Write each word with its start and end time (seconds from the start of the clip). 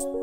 Ирхэм 0.00 0.16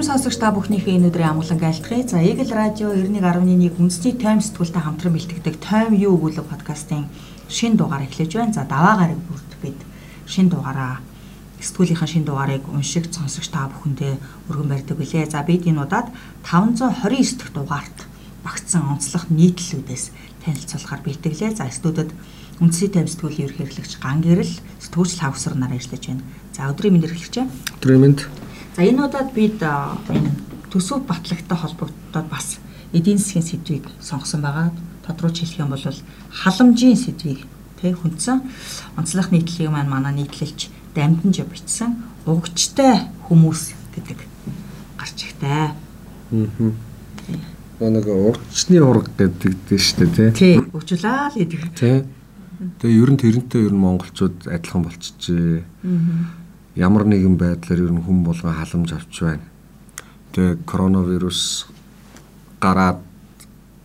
сонсогч 0.00 0.40
та 0.40 0.48
бүхнийхээ 0.56 0.96
энэ 0.96 1.12
өдрийн 1.12 1.36
амгалан 1.36 1.60
айлтгая. 1.60 2.08
За 2.08 2.24
Eagle 2.24 2.48
Radio 2.48 2.96
91.1 2.96 3.76
үндэсний 3.76 4.16
тайм 4.16 4.40
сэтгүүлтэй 4.40 4.80
хамтран 4.80 5.12
бэлтгэдэг 5.12 5.60
Тайм 5.60 5.92
юу 5.92 6.16
өгүүлэг 6.16 6.48
подкастын 6.48 7.12
шин 7.52 7.76
дугаар 7.76 8.08
эхлэж 8.08 8.40
байна. 8.40 8.56
За 8.56 8.64
даваа 8.64 9.04
гараг 9.04 9.20
бүрт 9.28 9.52
бид 9.60 9.76
шин 10.24 10.48
дугаараа 10.48 11.04
сэтгүүлийнхаа 11.60 12.08
шин 12.08 12.24
дугаарыг 12.24 12.64
уншигч 12.72 13.12
сонсогч 13.20 13.52
та 13.52 13.68
бүхэндээ 13.68 14.48
өргөн 14.48 14.68
барьдаг 14.72 14.96
билээ. 14.96 15.28
За 15.28 15.44
бид 15.44 15.68
энэ 15.68 15.84
удаад 15.84 16.08
529 16.40 17.36
дахь 17.36 17.52
дугаарт 17.52 17.93
багтсан 18.74 18.90
онцлог 18.90 19.30
нийтлэлүүдээс 19.30 20.10
танилцуулахаар 20.42 21.02
бэлтгэлээ. 21.06 21.54
За 21.54 21.70
студид 21.70 22.10
үндэсний 22.58 22.90
тайм 22.90 23.06
сэтгүүлийн 23.06 23.54
ерөнхий 23.54 23.66
хэрэглэгч 23.70 23.92
Ган 24.02 24.18
Гэрэл, 24.18 24.58
сэтгүүлч 24.82 25.22
Лавсар 25.22 25.54
нар 25.54 25.70
ажиллаж 25.70 26.02
байна. 26.02 26.26
За 26.50 26.66
өдрийн 26.66 26.98
мэнд 26.98 27.06
хэрэглэгч. 27.06 27.36
Өдрийн 27.78 28.02
мэнд 28.02 28.20
За 28.74 28.82
энэ 28.82 29.06
удаад 29.06 29.30
бид 29.30 29.62
энэ 29.62 30.34
төсөв 30.74 31.06
батлагтай 31.06 31.54
холбогдоод 31.58 32.26
бас 32.26 32.58
эдийн 32.90 33.18
засгийн 33.18 33.46
сэдвийг 33.46 33.86
сонгосон 34.02 34.42
байгаа. 34.42 34.74
Тодруулж 35.06 35.38
хэлэх 35.38 35.62
юм 35.62 35.70
бол 35.70 35.86
халамжийн 36.34 36.98
сэдвийг 36.98 37.46
тэг 37.78 37.94
хүндсэн 38.02 38.42
онцлог 38.98 39.30
нийтлэлийг 39.30 39.70
маань 39.70 39.90
манай 39.90 40.14
нийтлэлч 40.18 40.66
дамжинж 40.98 41.46
бичсэн 41.46 42.02
угчтай 42.26 43.06
хүмүүс 43.30 43.78
гэдэг 43.94 44.18
гарч 44.98 45.18
ихтэй. 45.30 45.70
Аа. 45.70 46.74
Нэг 47.80 48.06
угчны 48.06 48.78
ураг 48.78 49.10
гэдэг 49.18 49.74
шүү 49.74 50.06
дээ 50.14 50.30
тий. 50.30 50.30
Тий, 50.32 50.56
угчлаа 50.70 51.30
л 51.30 51.38
гэдэг. 51.38 51.62
Тий. 51.74 52.06
Тэгээ 52.78 53.00
ер 53.02 53.10
нь 53.10 53.18
тэрнтэй 53.18 53.66
ер 53.66 53.74
нь 53.74 53.82
монголчууд 53.82 54.46
адилхан 54.46 54.86
болчихжээ. 54.86 55.62
Аа 55.82 56.44
ямар 56.74 57.06
нэгэн 57.06 57.38
байдлаар 57.38 57.86
ер 57.86 57.92
нь 57.94 58.02
хүн 58.02 58.26
болгон 58.26 58.54
халамж 58.54 58.90
авч 58.92 59.14
байна. 59.22 59.46
Тэгээ 60.34 60.66
коронавирус 60.66 61.70
гараад 62.58 62.98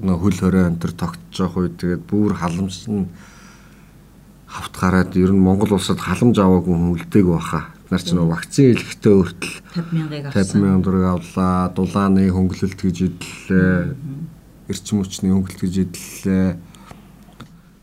нөө 0.02 0.18
хөл 0.18 0.38
хорой 0.42 0.66
өнтер 0.66 0.98
тогтцох 0.98 1.54
үед 1.58 1.78
тэгээд 1.78 2.10
бүр 2.10 2.34
халамж 2.34 2.90
нь 2.90 3.06
хавт 4.50 4.74
гараад 4.74 5.14
ер 5.22 5.30
нь 5.30 5.46
Монгол 5.46 5.78
улсад 5.78 6.02
халамж 6.02 6.34
аваагүй 6.42 6.74
хүн 6.74 6.94
үлдээг 6.98 7.28
баха. 7.30 7.70
Нар 7.90 8.04
ч 8.06 8.14
нөө 8.14 8.30
вакцин 8.30 8.78
хэлэхдээ 8.78 9.14
өөртөл 9.18 9.56
50 9.74 9.98
мянгаыг 9.98 10.26
авсан. 10.30 10.46
50 10.46 10.62
мянган 10.62 10.84
төгрөг 10.86 11.06
авлаа. 11.10 11.74
Дулааны 11.74 12.30
хөнгөлөлт 12.30 12.80
гэж 12.86 12.98
идлээ. 13.10 13.98
Эрчим 14.70 15.02
хүчний 15.02 15.34
хөнгөлөлт 15.34 15.64
гэж 15.66 15.76
идлээ. 15.90 16.50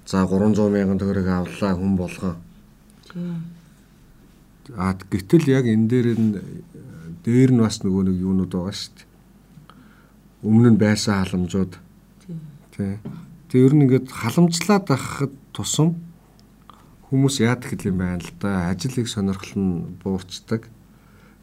За 0.06 0.22
300 0.22 0.70
мянган 0.70 1.02
төгрөг 1.02 1.26
авлаа 1.26 1.74
хүн 1.74 1.98
болгон. 1.98 2.38
А 4.78 4.94
гэтэл 4.94 5.50
яг 5.50 5.66
энэ 5.66 5.90
дээр 5.90 6.08
нь 6.14 6.38
дээр 7.26 7.50
нь 7.50 7.62
бас 7.66 7.82
нөгөө 7.82 8.06
нэг 8.06 8.16
юунууд 8.22 8.54
байгаа 8.54 8.78
шүү 8.78 8.94
дээ. 8.94 9.10
Өмнө 10.46 10.70
нь 10.70 10.78
байсан 10.78 11.18
халамжууд. 11.18 11.74
Тий. 12.78 13.02
Тэг 13.50 13.58
ер 13.58 13.74
нь 13.74 13.90
ингээд 13.90 14.06
халамжлаад 14.06 14.86
байхад 14.86 15.34
тусам 15.50 16.05
хүмүүс 17.10 17.38
яадаг 17.38 17.78
юм 17.86 17.98
байна 18.02 18.18
л 18.18 18.30
да. 18.40 18.70
Ажлыг 18.70 19.06
сонирхол 19.06 19.54
нь 19.54 19.98
буурчдаг. 20.02 20.66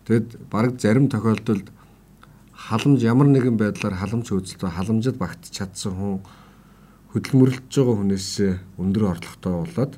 Тэгэд 0.06 0.50
баг 0.52 0.76
зарим 0.80 1.08
тохиолдолд 1.08 1.72
халамж 2.52 3.00
ямар 3.04 3.28
нэгэн 3.32 3.56
байдлаар 3.56 3.96
халамж 3.96 4.28
хөөцөлтөө 4.28 4.70
халамжид 4.70 5.16
багтж 5.16 5.56
чадсан 5.56 5.96
хүн 5.96 6.14
хөдөлмөрлөж 7.16 7.72
байгаа 7.72 7.96
хүнээс 7.96 8.30
өндөр 8.76 9.04
орлоготой 9.16 9.54
болоод 9.64 9.94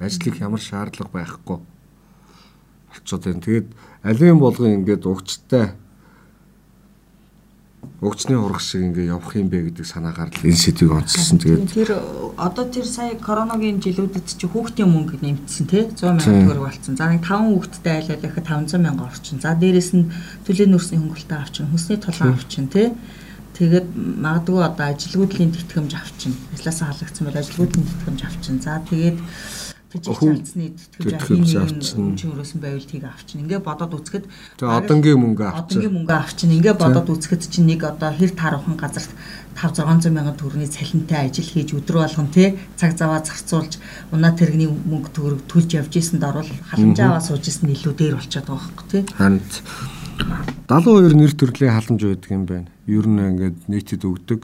ажлыг 0.00 0.40
ямар 0.40 0.60
шаардлага 0.60 1.12
байхгүй 1.12 1.58
болцоод 2.88 3.24
байна. 3.24 3.44
Тэгээд 3.44 3.68
аливаа 4.02 4.38
болгон 4.40 4.74
ингээд 4.80 5.04
угчтай 5.04 5.76
угчны 8.00 8.34
урах 8.38 8.60
шиг 8.60 8.82
ингээ 8.90 9.12
явах 9.14 9.36
юм 9.36 9.48
бэ 9.48 9.70
гэдэг 9.70 9.86
санаагаар 9.86 10.30
л 10.32 10.48
энэ 10.50 10.58
сэдвийг 10.58 10.92
онцлсон. 10.92 11.38
Тэгээд 11.38 11.70
тэр 11.70 11.90
одоо 12.36 12.64
тэр 12.66 12.86
сая 12.86 13.14
коронавигийн 13.14 13.78
жилүүдэд 13.78 14.26
чи 14.34 14.46
хүүхдийн 14.50 14.90
мөнгө 14.90 15.22
нэмсэн 15.22 15.66
тий 15.70 15.86
100 15.88 16.18
сая 16.18 16.42
төгрөг 16.42 16.68
болсон. 16.68 16.98
За 16.98 17.08
нэг 17.08 17.22
5 17.22 17.54
хүүхэдтэй 17.54 17.94
айлал 17.94 18.26
ихэд 18.26 18.46
500 18.50 18.82
мянга 18.82 19.06
орчин. 19.06 19.38
За 19.38 19.54
дээрэс 19.54 19.90
нь 19.94 20.10
төлөө 20.44 20.66
нүүрсний 20.68 20.98
хөнгөлөлтөд 21.00 21.38
авчин, 21.38 21.70
хүнсний 21.70 21.98
тулаан 22.02 22.34
авчин 22.34 22.66
тий 22.68 22.92
Тэгээд 23.54 23.86
магадгүй 23.94 24.66
одоо 24.66 24.86
ажилгүйдлийн 24.90 25.54
тэтгэмж 25.54 25.94
авчин. 25.94 26.34
Ажлаасаа 26.58 26.90
халагдсан 26.90 27.22
бол 27.22 27.38
ажилгүйдлийн 27.38 27.86
тэтгэмж 27.86 28.20
авчин. 28.26 28.58
За 28.58 28.82
тэгээд 28.82 29.18
жижиг 30.02 30.18
цалцны 30.18 30.66
тэтгэвч 30.98 31.50
авчин 31.62 32.16
чинь 32.18 32.32
өрөөсөн 32.34 32.58
байвал 32.58 32.82
тийг 32.82 33.04
авчин. 33.06 33.46
Ингээ 33.46 33.62
бодоод 33.62 33.94
үзэхэд 33.94 34.24
тэгээ 34.58 34.74
одонгийн 34.74 35.20
мөнгө 35.22 35.44
авчин. 35.46 35.62
Одонгийн 35.62 35.94
мөнгө 35.94 36.14
авчин. 36.18 36.50
Ингээ 36.58 36.74
бодоод 36.74 37.08
үзэхэд 37.14 37.42
чинь 37.46 37.68
нэг 37.70 37.86
одоо 37.86 38.10
хэр 38.10 38.32
таруухан 38.34 38.74
газарт 38.74 39.12
5 39.54 39.78
600 39.78 40.10
мянган 40.10 40.34
төгрөгийн 40.34 40.74
цалинтай 40.74 41.30
ажил 41.30 41.46
хийж 41.46 41.78
өдрө 41.78 42.02
болгон 42.02 42.28
тий 42.34 42.58
цаг 42.74 42.98
заваа 42.98 43.22
зарцуулж 43.22 43.78
унаа 44.10 44.34
тэрэгний 44.34 44.66
мөнгө 44.66 45.14
төгрөг 45.14 45.46
төлж 45.46 45.78
явж 45.78 45.94
ийсэнд 45.94 46.26
орвол 46.26 46.50
халамжаа 46.70 47.14
аваа 47.14 47.22
сууж 47.22 47.46
ийсэн 47.46 47.70
илүү 47.70 47.94
дээр 47.94 48.18
болчиход 48.18 48.50
байгаа 48.50 48.66
хөөх 48.66 48.84
тий. 48.90 49.02
Ханд 49.14 49.50
72 50.66 51.14
нэр 51.14 51.32
төрлийн 51.38 51.74
халамж 51.78 52.02
байдаг 52.02 52.30
юм 52.34 52.44
байна. 52.50 52.68
Ер 52.90 53.06
нь 53.06 53.22
ингээд 53.22 53.58
нийтэд 53.70 54.02
өгдөг 54.02 54.40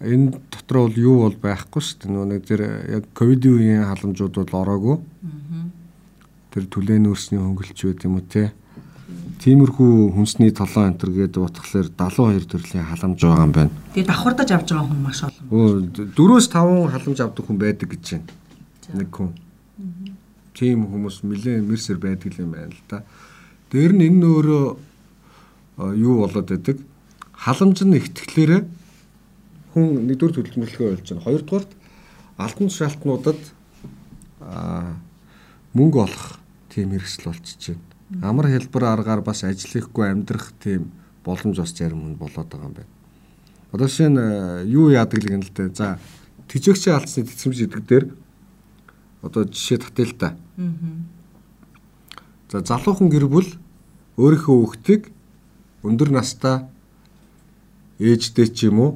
энэ 0.00 0.36
дотор 0.52 0.86
бол 0.86 0.96
юу 0.96 1.16
бол 1.24 1.36
байхгүй 1.40 1.80
шүү 1.80 1.98
дээ. 2.04 2.12
Нөгөө 2.12 2.28
нэг 2.28 2.42
тэр 2.44 2.60
яг 2.92 3.04
ковидын 3.16 3.56
үеийн 3.56 3.88
халамжууд 3.88 4.34
бол 4.36 4.60
ороогүй. 4.60 4.96
Тэр 6.52 6.64
түлээн 6.68 7.08
өөрсний 7.08 7.40
хөнгөлч 7.40 7.78
байт 7.84 8.04
юм 8.04 8.20
уу 8.20 8.24
те. 8.28 8.52
Тиймэрхүү 9.40 10.16
хүнсний 10.16 10.52
толон 10.52 10.92
энтер 10.92 11.12
гэдэг 11.12 11.40
утгахлаар 11.40 11.88
72 11.92 12.48
төрлийн 12.48 12.88
халамж 12.88 13.20
байгаа 13.20 13.44
юм 13.44 13.52
байна. 13.52 13.72
Тэгээ 13.92 14.08
давхардаж 14.08 14.48
авч 14.52 14.68
байгаа 14.72 14.88
хүн 14.88 15.00
маш 15.04 15.20
олон. 15.24 15.44
Өө 15.52 15.72
4-5 16.16 16.92
халамж 16.92 17.18
авдаг 17.20 17.44
хүн 17.46 17.58
байдаг 17.60 17.88
гэж 17.92 18.04
байна. 18.16 18.28
Нэг 18.96 19.08
хүн. 19.12 19.30
Тийм 20.56 20.88
хүмүүс 20.88 21.20
нэлээд 21.24 21.68
мэрсэр 21.68 21.98
байдаг 22.00 22.32
юм 22.40 22.52
байна 22.56 22.72
л 22.72 22.84
да. 22.88 23.04
Дээр 23.70 23.92
нь 23.92 24.04
энэ 24.08 24.24
өөрөө 24.24 24.66
юу 26.00 26.14
болоод 26.24 26.48
байдаг? 26.48 26.80
Халамж 27.36 27.78
нь 27.84 28.00
ихтгэлээрээ 28.00 28.62
хүн 29.76 30.08
нэгдүгээр 30.08 30.56
төлөвлөлгөө 30.56 30.88
болж 30.96 31.04
байна. 31.04 31.26
Хоёрдугаарт 31.28 31.70
албан 32.40 32.68
тушаалтнуудад 32.72 33.42
мөнгө 35.76 36.00
олох 36.00 36.40
тийм 36.72 36.96
хэрэгсэл 36.96 37.28
болчихж 37.28 37.76
байна. 37.76 38.24
Амар 38.24 38.48
хэлбэр 38.48 38.84
аргаар 38.88 39.20
бас 39.20 39.44
ажил 39.44 39.68
хийхгүй 39.68 40.08
амьдрах 40.08 40.56
тийм 40.56 40.88
боломж 41.28 41.60
бас 41.60 41.76
зарим 41.76 42.08
хүн 42.08 42.16
болоод 42.16 42.48
байгаа 42.48 42.68
юм 42.72 42.76
байна. 42.80 42.92
Одоо 43.76 43.84
жишээ 43.84 44.08
нь 44.08 44.72
юу 44.72 44.88
яадаг 44.88 45.20
л 45.20 45.28
гэнэ 45.28 45.44
л 45.44 45.52
дээ. 45.52 45.76
За 45.76 46.00
тэжээгчийн 46.48 46.96
алдсны 46.96 47.28
тэтгэмж 47.28 47.58
гэдэг 47.68 47.84
дээр 47.84 48.04
одоо 49.20 49.44
жишээ 49.44 49.84
татъя 49.84 50.08
л 50.08 50.16
да. 50.16 50.28
За 52.48 52.64
залуухан 52.64 53.12
гэр 53.12 53.28
бүл 53.28 53.50
өөрийнхөө 54.16 54.56
хүүхдийг 54.56 55.12
өндөр 55.84 56.16
настай 56.16 56.64
ээжтэй 58.00 58.48
ч 58.48 58.72
юм 58.72 58.80
уу 58.80 58.90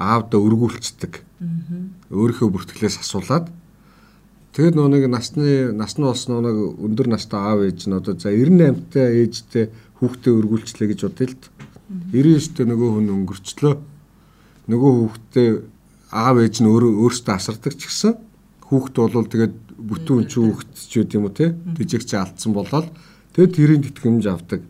аавда 0.00 0.40
өргүүлцдэг. 0.40 1.20
Өөрийнхөө 2.08 2.48
бүртгэлээс 2.48 3.04
асуулаад 3.04 3.52
тэгээд 4.56 4.74
нөө 4.74 4.88
нэг 4.96 5.04
насны 5.12 5.76
насны 5.76 6.08
болсон 6.08 6.40
нэг 6.40 6.56
өндөр 6.80 7.12
настай 7.12 7.38
аав 7.38 7.60
ээж 7.68 7.86
нь 7.86 7.94
одоо 7.94 8.16
за 8.16 8.32
98 8.32 8.88
та 8.90 9.04
ээжтэй 9.12 9.64
хүүхдээ 10.00 10.32
өргүүлчлээ 10.40 10.88
гэж 10.90 11.00
бодъё 11.04 11.28
л 11.28 11.36
д. 11.36 11.44
99 12.16 12.56
та 12.56 12.64
нөгөө 12.64 12.88
хүн 12.96 13.12
өнгөрчлөө. 13.14 13.74
Нөгөө 14.72 14.92
хүүхдээ 14.96 15.48
аав 16.16 16.36
ээж 16.40 16.56
нь 16.64 16.70
өөрөө 16.72 16.92
өөртөө 17.04 17.34
асардаг 17.36 17.74
ч 17.76 17.86
гэсэн 17.86 18.16
хүүхд 18.72 18.94
бол 18.96 19.28
тэгээд 19.28 19.54
бүтэн 19.78 20.26
ч 20.26 20.32
хүүхд 20.40 20.70
ч 20.74 20.92
үт 21.04 21.12
юм 21.14 21.28
уу 21.28 21.36
те 21.36 21.54
тэжээгч 21.76 22.10
алдсан 22.16 22.56
болоод 22.56 22.88
тэгээд 23.36 23.54
тэрийн 23.54 23.84
тэтгэмж 23.84 24.24
авдаг. 24.32 24.60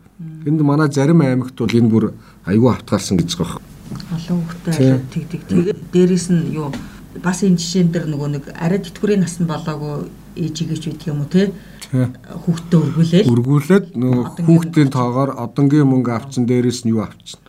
Энд 0.45 0.61
манай 0.61 0.91
зарим 0.93 1.23
аймагт 1.23 1.57
бол 1.57 1.71
энэ 1.71 1.89
бүр 1.89 2.05
айгүй 2.45 2.69
автгаарсан 2.69 3.17
гэж 3.17 3.33
байгаа 3.39 3.70
олон 4.11 4.37
хүүхдтэй 4.45 4.73
болоод 4.77 5.05
тэгдэг. 5.11 5.41
Тэгээд 5.47 5.79
дээрэс 5.91 6.27
нь 6.31 6.55
юу 6.55 6.69
бас 7.19 7.43
энэ 7.43 7.59
жишээн 7.59 7.91
дээр 7.91 8.07
нөгөө 8.07 8.29
нэг 8.31 8.43
арай 8.55 8.79
тэтгэврийн 8.79 9.23
насанд 9.23 9.51
болоогүй 9.51 10.07
ээжигээ 10.39 10.79
ч 10.79 10.85
үт 10.95 11.03
юм 11.11 11.27
уу 11.27 11.29
те 11.31 11.51
хүүхдтэй 11.91 12.79
өргүүлээл 12.79 13.31
өргүүлээд 13.35 13.85
нөгөө 13.99 14.25
хүүхдийн 14.47 14.89
тоогоор 14.95 15.35
одонгийн 15.35 15.91
мөнгө 15.91 16.11
авчин 16.15 16.47
дээрээс 16.47 16.87
нь 16.87 16.95
юу 16.95 17.03
авчин? 17.03 17.39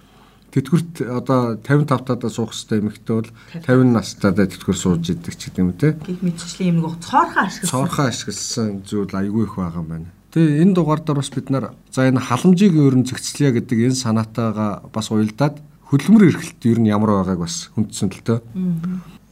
Тэтгэврт 0.50 1.00
одоо 1.06 1.56
55 1.62 2.10
тадаа 2.10 2.28
суух 2.28 2.52
хэрэгтэй 2.52 2.82
эмэгтэй 2.82 3.14
бол 3.22 3.30
50 3.64 3.94
настайдаа 3.94 4.46
тэтгэвэр 4.50 4.78
сууж 4.82 5.04
идэг 5.14 5.34
ч 5.38 5.48
гэдэг 5.48 5.62
юм 5.62 5.72
те 5.78 5.94
гих 5.94 6.20
мэтчлийн 6.20 6.76
юм 6.76 6.78
нэг 6.82 6.98
цоорхоо 7.00 7.46
ашигласан. 7.46 7.70
Цоорхоо 7.70 8.06
ашигласан 8.10 8.68
зүйл 8.84 9.14
айгүй 9.14 9.46
их 9.46 9.54
байгаа 9.56 9.80
юм 9.80 9.88
байна. 9.88 10.08
Тэгээ 10.34 10.60
энэ 10.60 10.74
дугаар 10.76 11.00
дээр 11.00 11.18
бас 11.22 11.30
бид 11.32 11.48
нар 11.48 11.64
за 11.88 12.04
энэ 12.04 12.20
халамжийг 12.20 12.74
өөр 12.76 12.94
нь 13.00 13.08
зэгцлэе 13.08 13.52
гэдэг 13.56 13.78
энэ 13.88 13.96
санаатайгаа 13.96 14.92
бас 14.92 15.08
уялдаад 15.08 15.56
хөдөлмөр 15.92 16.24
эрхлэлт 16.32 16.64
ер 16.64 16.78
нь 16.80 16.88
ямар 16.88 17.20
байгааг 17.20 17.44
бас 17.44 17.68
хүндсэн 17.76 18.08
л 18.08 18.24
тоо. 18.24 18.40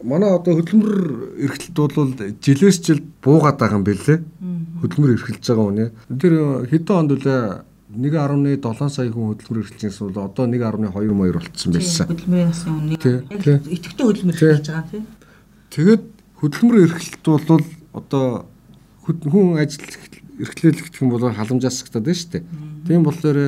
манай 0.04 0.28
одоо 0.28 0.60
хөдөлмөр 0.60 1.40
эрхлэлт 1.40 1.76
бол 1.96 2.12
жилээс 2.40 2.78
жил 2.84 3.00
буугаад 3.24 3.56
байгаа 3.56 3.80
юм 3.80 3.88
бэлээ. 3.88 4.20
Хөдөлмөр 4.84 5.14
эрхэлж 5.16 5.40
байгаа 5.40 5.66
үнэ. 5.72 5.86
Тэр 6.20 6.68
хэдэн 6.68 6.96
онд 7.00 7.12
үлээ 7.16 7.64
1.7 7.90 8.88
сая 8.92 9.08
хүн 9.08 9.34
хөдөлмөр 9.34 9.60
эрхэлжсэн 9.64 10.12
бол 10.12 10.24
одоо 10.28 10.44
1.2 10.46 11.16
маяр 11.16 11.40
болцсон 11.40 11.72
байсан. 11.72 12.06
Хөдөлмөрийн 12.06 12.48
насны 12.52 12.96
яг 13.00 13.64
идэвхтэй 13.64 14.04
хөдөлмөр 14.06 14.36
эрхэлж 14.36 14.68
байгаа 14.68 14.88
тийм. 14.92 15.04
Тэгээд 15.72 16.04
хөдөлмөр 16.38 16.76
эрхлэлт 16.86 17.24
бол 17.24 17.64
одоо 17.96 18.24
хүн 19.04 19.58
ажил 19.58 19.84
эрхлэл 20.38 20.76
гэх 20.76 21.02
юм 21.02 21.10
бол 21.10 21.24
халамжаас 21.24 21.82
сагтаад 21.82 22.04
байна 22.04 22.20
шүү 22.20 22.30
дээ. 22.30 22.44
Тийм 22.86 23.02
болохоор 23.04 23.38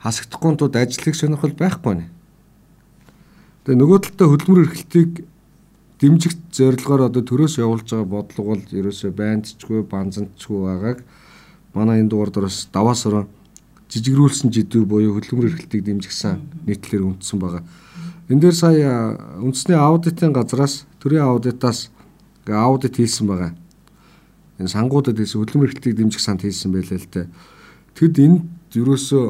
хасагдахгүй 0.00 0.56
тууд 0.56 0.74
ажлыг 0.76 1.14
сонирхол 1.14 1.54
байхгүй 1.54 1.94
нэ. 1.94 2.06
Тэгээ 3.66 3.82
нөгөө 3.82 3.98
талдаа 3.98 4.28
хөдөлмөр 4.30 4.62
эрхлэлтийг 4.62 5.26
дэмжигч 5.98 6.38
зорилгоор 6.54 7.10
одоо 7.10 7.22
төрөөс 7.26 7.58
явуулж 7.58 7.90
байгаа 7.90 8.06
бодлого 8.06 8.54
бол 8.54 8.62
ерөөсөө 8.62 9.10
байндчгүй 9.10 9.82
банзанчгүй 9.90 10.60
байгааг 10.70 11.02
манай 11.74 11.98
энэ 11.98 12.14
дугаар 12.14 12.30
дээрс 12.30 12.70
даваас 12.70 13.02
орон 13.10 13.26
жижигрүүлсэн 13.90 14.54
жидүү 14.54 14.86
буюу 14.86 15.18
хөдөлмөр 15.18 15.50
эрхлэлтийг 15.50 15.82
дэмжигсэн 15.82 16.62
нийтлэлээр 16.62 17.10
үндсэн 17.10 17.38
байгаа. 17.42 17.66
Энэ 18.30 18.40
дээр 18.46 18.54
сая 18.54 19.18
үндэсний 19.42 19.74
аудитын 19.74 20.30
газраас 20.30 20.86
төрийн 21.02 21.26
аудитаас 21.26 21.90
аудит 22.46 23.02
хийсэн 23.02 23.26
байгаа. 23.26 23.50
Энэ 24.62 24.70
сангуудад 24.70 25.18
хийсэн 25.18 25.42
хөдөлмөр 25.42 25.74
эрхлэлтийг 25.74 25.98
дэмжих 25.98 26.22
санд 26.22 26.46
хийсэн 26.46 26.70
байлаа 26.70 27.02
л 27.02 27.10
дээ. 27.10 27.26
Тэгэд 27.98 28.16
энд 28.30 28.46
ерөөсөө 28.78 29.24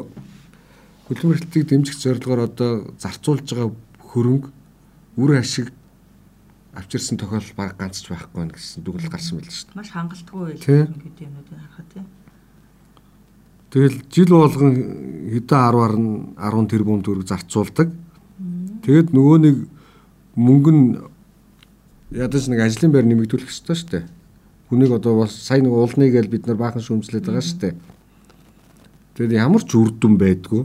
хөдөлмөр 1.09 1.35
эрхлэлтийг 1.41 1.65
дэмжих 1.73 1.97
зорилгоор 1.97 2.45
одоо 2.45 2.93
зарцуулж 3.01 3.49
байгаа 3.49 3.73
хөрөнгө 4.07 4.49
үр 5.17 5.31
ашиг 5.37 5.71
авчирсан 6.77 7.17
тохиолдол 7.17 7.57
баг 7.57 7.77
ганц 7.77 8.01
ч 8.01 8.13
байхгүй 8.13 8.45
нэ 8.45 8.53
гэсэн 8.53 8.85
дүгэл 8.85 9.09
гарсан 9.09 9.41
байл 9.41 9.49
шүү 9.49 9.67
дээ. 9.73 9.77
Маш 9.81 9.89
хангалтгүй 9.91 10.41
байл 10.45 10.61
гэдэг 10.61 11.25
юмнуудыг 11.25 11.57
харахад 11.57 11.87
тийм. 11.93 12.05
Тэгэл 13.73 13.97
жил 14.13 14.31
болгон 14.31 14.73
хэдэн 15.33 15.57
10-аар 15.57 15.95
нь 15.97 16.11
10 16.37 16.71
тэрбум 16.71 17.01
төгрөг 17.01 17.27
зарцуулдаг. 17.27 17.89
Тэгэд 18.85 19.11
нөгөө 19.11 19.37
нэг 19.43 19.55
мөнгө 20.37 20.71
нь 20.71 20.85
ядаж 22.13 22.47
нэг 22.47 22.61
ажлын 22.61 22.93
байр 22.93 23.09
нэмэгдүүлэх 23.09 23.51
ёстой 23.51 23.75
шүү 23.75 23.89
дээ. 23.91 24.05
Хүнийг 24.69 24.91
одоо 24.95 25.25
бас 25.25 25.33
сайн 25.35 25.65
нэг 25.65 25.73
уулныг 25.73 26.13
л 26.15 26.31
бид 26.31 26.47
нар 26.47 26.55
баахан 26.61 26.85
шүүмжлээд 26.85 27.27
байгаа 27.27 27.43
шүү 27.43 27.59
дээ. 27.59 27.75
Тэгэд 29.17 29.33
ямар 29.35 29.63
ч 29.65 29.75
үр 29.75 29.91
дүн 29.91 30.15
байдгүй. 30.15 30.63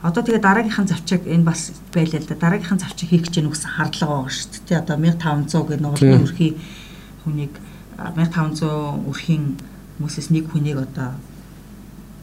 Одоо 0.00 0.24
тэгээ 0.24 0.40
дараагийнхын 0.40 0.88
завчааг 0.88 1.28
энэ 1.28 1.44
бас 1.44 1.76
байлаа 1.92 2.20
л 2.24 2.28
да. 2.28 2.36
Дараагийнхын 2.40 2.80
завчааг 2.80 3.10
хийх 3.12 3.28
гэж 3.28 3.44
яах 3.44 3.52
гэсэн 3.52 3.72
хардлага 3.76 4.12
байгаа 4.16 4.32
шүү 4.32 4.64
дээ. 4.64 4.80
Одоо 4.80 4.96
1500 4.96 5.68
гэдэг 5.68 5.80
нугалны 5.84 6.24
өрхийн 6.24 6.56
хүнийг 7.24 7.52
1500 8.00 8.64
өрхийн 9.12 9.44
хүмүүсээс 10.00 10.28
нэг 10.32 10.48
хүнийг 10.48 10.78
одоо 10.80 11.20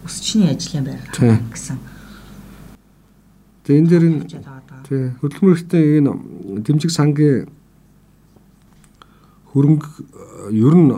өсчний 0.10 0.50
ажлын 0.50 0.90
байр 0.90 1.02
гэсэн. 1.54 1.78
Тэгээ 3.62 3.78
энэ 3.78 3.90
дээр 3.94 4.06
нь 4.10 4.20
тий 4.90 5.04
хөдөлмөртэй 5.22 6.02
энэ 6.02 6.12
дэмжиг 6.66 6.90
сангийн 6.90 7.46
хөрөнгө 9.54 9.90
ер 10.50 10.76
нь 10.82 10.98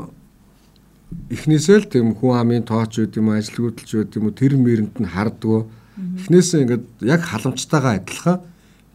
эхнээсээ 1.28 1.78
л 1.84 1.92
тийм 1.92 2.16
хүн 2.16 2.40
амын 2.40 2.64
тооч 2.64 3.04
үед 3.04 3.20
юм 3.20 3.36
ажилгүйдэлж 3.36 3.90
үед 4.00 4.12
юм 4.16 4.32
тэр 4.32 4.56
мэрэнд 4.56 4.96
нь 5.02 5.12
хардггүй 5.12 5.68
Эхнээсээ 6.00 6.62
ингээд 6.64 6.86
яг 7.04 7.22
халамжтайгаа 7.28 8.00
адилхан 8.00 8.40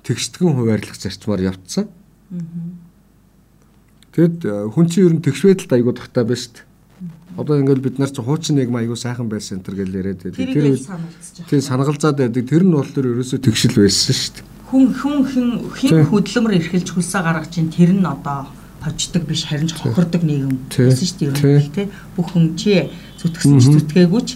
тэгштгэн 0.05 0.55
хуваарлах 0.57 0.97
зарчмаар 0.97 1.53
явцсан. 1.53 1.89
Тэгэд 4.15 4.39
э, 4.47 4.71
хүн 4.71 4.87
чинь 4.89 5.05
ер 5.11 5.15
нь 5.19 5.25
тэгш 5.25 5.43
байдалд 5.45 5.73
айгуу 5.75 5.93
тагтай 5.97 6.25
байна 6.25 6.39
шүү 6.39 6.53
дээ. 6.55 6.67
Одоо 7.35 7.59
ингээд 7.59 7.83
бид 7.83 7.99
нар 7.99 8.13
чи 8.15 8.23
хуучин 8.23 8.57
нэг 8.57 8.71
айгуу 8.71 8.95
сайхан 8.95 9.27
байсан 9.27 9.59
энэ 9.59 9.65
төр 9.67 9.75
гэл 9.75 9.99
яриад 9.99 10.23
байдаг. 10.23 10.39
Тэр 10.39 11.51
тий 11.51 11.61
санагалзаад 11.61 12.23
байдаг. 12.23 12.47
Тэр 12.47 12.63
нь 12.63 12.73
бол 12.73 12.87
тэр 12.87 13.11
ерөөсөө 13.11 13.43
тэгшил 13.43 13.75
байсан 13.75 14.15
шүү 14.15 14.33
дээ. 14.39 14.47
Хүн 14.71 14.85
хүн 14.95 15.19
хин 15.75 16.07
хөдөлмөр 16.07 16.57
эрхэлж 16.63 16.89
хүсээ 16.95 17.23
гаргаж 17.27 17.51
чинь 17.51 17.75
тэр 17.75 17.91
нь 17.91 18.07
одоо 18.07 18.47
хождог 18.79 19.27
биш 19.27 19.51
харин 19.51 19.67
ч 19.67 19.75
хохирдог 19.75 20.23
нийгэм 20.23 20.63
байсан 20.71 21.07
шүү 21.11 21.35
дээ. 21.35 21.59
Ер 21.59 21.67
нь 21.67 21.75
тий 21.75 21.87
бүх 22.15 22.31
хүн 22.31 22.55
чи 22.55 22.87
зүтгэсэн 23.19 23.59
ч 23.59 23.67
зүтгээгүй 23.83 24.23
ч 24.23 24.31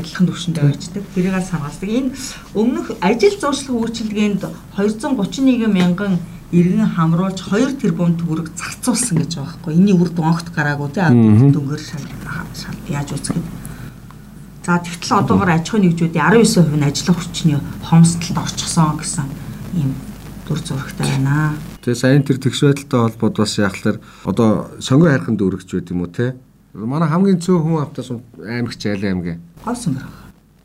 адилхан 0.00 0.26
төвшөндөө 0.26 0.64
байждаг. 0.64 1.04
Тэрийг 1.14 1.36
санаалдаг. 1.44 1.88
Энэ 1.88 2.16
өмнөх 2.56 2.96
ажил 3.04 3.36
зуршлах 3.36 3.76
үйлчилгээнд 3.76 4.42
231 4.74 5.68
мянган 5.68 6.18
иргэн 6.50 6.86
хамруулж 6.96 7.46
2 7.46 7.78
тэрбум 7.78 8.18
төгрөг 8.18 8.50
зарцуулсан 8.58 9.22
гэж 9.22 9.38
байгаа 9.38 9.54
байхгүй. 9.54 9.72
Эний 9.78 9.94
үр 9.94 10.10
дүн 10.10 10.30
огт 10.34 10.50
гараагүй 10.50 10.88
тий 10.90 11.06
дөнгөр 11.54 11.78
шал 11.78 12.04
яаж 12.90 13.14
үзэхэд. 13.14 13.46
За 14.66 14.82
тэгтэл 14.82 15.22
одоогоор 15.22 15.54
аж 15.54 15.70
ахуйн 15.70 15.86
нэгжүүдийн 15.86 16.42
19% 16.42 16.74
нь 16.74 16.84
ажиллах 16.84 17.18
хүчний 17.22 17.58
хомсдолд 17.86 18.38
орчихсон 18.42 18.98
гэсэн 18.98 19.26
ийм 19.78 19.94
дүр 20.44 20.58
зурагтай 20.58 21.06
байна. 21.06 21.54
Тэгээ 21.80 22.02
сайн 22.02 22.26
тэр 22.26 22.42
тэгш 22.42 22.60
байдалтай 22.66 23.00
холбоод 23.00 23.36
бас 23.38 23.54
яахлаар 23.56 23.96
одоо 24.26 24.74
сонгой 24.82 25.14
хайрхан 25.14 25.38
дүүрэгч 25.38 25.70
байд 25.70 25.90
юм 25.94 26.02
уу 26.02 26.10
те. 26.10 26.34
Манай 26.74 27.08
хамгийн 27.08 27.40
цөөн 27.40 27.62
хүн 27.62 27.82
автаас 27.82 28.10
аймагч 28.38 28.86
айл 28.86 29.04
аймгийн 29.04 29.40
Говь 29.64 29.78
сүмбэр. 29.78 30.06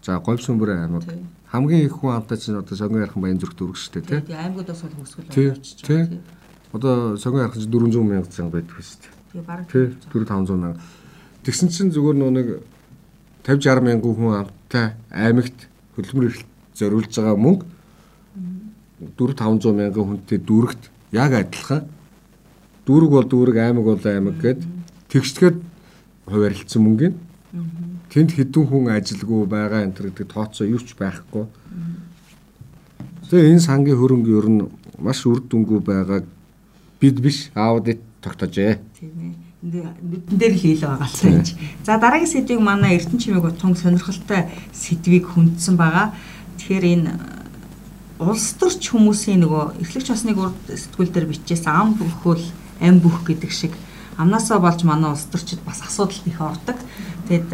За 0.06 0.20
говь 0.20 0.42
сүмбэр 0.42 0.70
аймаг 0.78 1.04
хамгийн 1.52 1.86
их 1.86 1.98
хүн 1.98 2.16
амтай 2.16 2.38
чинь 2.38 2.56
одоо 2.56 2.78
сонгон 2.78 3.02
ярхан 3.02 3.22
баян 3.22 3.40
зүрх 3.40 3.58
дөрөв 3.58 3.76
шүү 3.76 4.06
дээ 4.06 4.22
тий. 4.22 4.36
Аймагудаас 4.36 4.82
бол 4.86 4.96
хөөсгөл 5.02 5.58
очиж 5.58 5.82
байгаа 5.82 6.08
тий. 6.08 6.20
Одоо 6.72 7.18
сонгон 7.18 7.42
ярхан 7.44 7.62
чинь 7.62 7.72
400 7.72 8.04
мянга 8.06 8.30
зан 8.32 8.50
байдаг 8.54 8.78
шүү 8.78 9.02
дээ. 9.02 9.14
Тий 9.34 9.42
бараг 9.42 9.66
тий 9.72 9.86
4 10.14 10.26
500 10.30 10.62
мянга. 10.62 10.82
Тэгсэн 11.44 11.70
чинь 11.74 11.92
зүгээр 11.92 12.18
нөө 12.22 12.32
нэг 12.38 12.48
50 13.50 13.66
60 13.66 13.82
мянган 13.82 14.14
хүн 14.14 14.34
амтай 14.46 14.94
аймагт 15.10 15.68
хөдөлмөр 15.98 16.26
эрхлэлт 16.30 16.54
зориулж 16.78 17.14
байгаа 17.18 17.38
мөнгө 17.38 17.66
4 19.18 19.34
500 19.34 19.74
мянган 19.74 20.06
хүнтэй 20.06 20.40
дүүрэгт 20.40 20.84
яг 21.12 21.32
адилхан 21.34 21.86
дүүрэг 22.86 23.10
бол 23.10 23.28
дүүрэг 23.28 23.58
аймаг 23.58 23.86
бол 23.86 24.06
аймаг 24.06 24.38
гэд 24.42 24.60
тэгшгээд 25.10 25.58
хуваарлцсан 26.26 26.82
мөнгө 26.84 27.08
нь 27.12 27.18
тэнд 28.12 28.32
хэдэн 28.36 28.66
хүн 28.68 28.92
ажилгүй 28.92 29.46
байгаа 29.48 29.86
энэ 29.86 29.96
гэдэг 29.96 30.28
тооцоо 30.28 30.68
юу 30.68 30.80
ч 30.80 30.96
байхгүй. 31.00 31.46
Тэгээ 33.30 33.52
энэ 33.56 33.68
сангийн 33.68 34.00
хөрөнгө 34.00 34.32
ер 34.40 34.48
нь 34.52 34.62
маш 35.00 35.26
үр 35.26 35.40
дүнгүй 35.40 35.80
байгааг 35.80 36.26
бид 37.00 37.18
биш 37.24 37.52
аудит 37.56 38.02
тогтоожээ. 38.22 38.80
Тийм 39.00 39.14
ээ 39.20 39.46
нүдэн 39.66 40.38
дээр 40.38 40.54
л 40.54 40.62
хийл 40.62 40.84
байгаа 40.86 41.10
л 41.10 41.26
юм. 41.26 41.42
За 41.82 41.98
дараагийн 41.98 42.30
сэдвийг 42.30 42.62
манай 42.62 43.02
Эрдэнэ 43.02 43.22
чимээг 43.22 43.50
утган 43.50 43.74
сонирхолтой 43.74 44.46
сэдвийг 44.70 45.26
хүндсэн 45.26 45.74
байгаа. 45.74 46.14
Тэгэхээр 46.62 46.86
энэ 46.86 47.10
улс 48.22 48.54
төрч 48.62 48.94
хүмүүсийн 48.94 49.42
нөгөө 49.42 49.82
эрхлэгч 49.82 50.08
басныг 50.14 50.38
урд 50.38 50.60
сэтгүүл 50.70 51.12
дээр 51.12 51.28
бичээс 51.34 51.66
ам 51.66 51.98
бүхэл 51.98 52.46
ам 52.80 53.02
бүх 53.02 53.26
гэдэг 53.26 53.52
шиг 53.52 53.74
амнасаа 54.18 54.60
болж 54.60 54.84
манай 54.84 55.12
улс 55.12 55.28
төрчид 55.32 55.60
бас 55.66 55.82
асуудал 55.82 56.22
их 56.26 56.42
ордог. 56.42 56.78
Тэгэд 57.28 57.52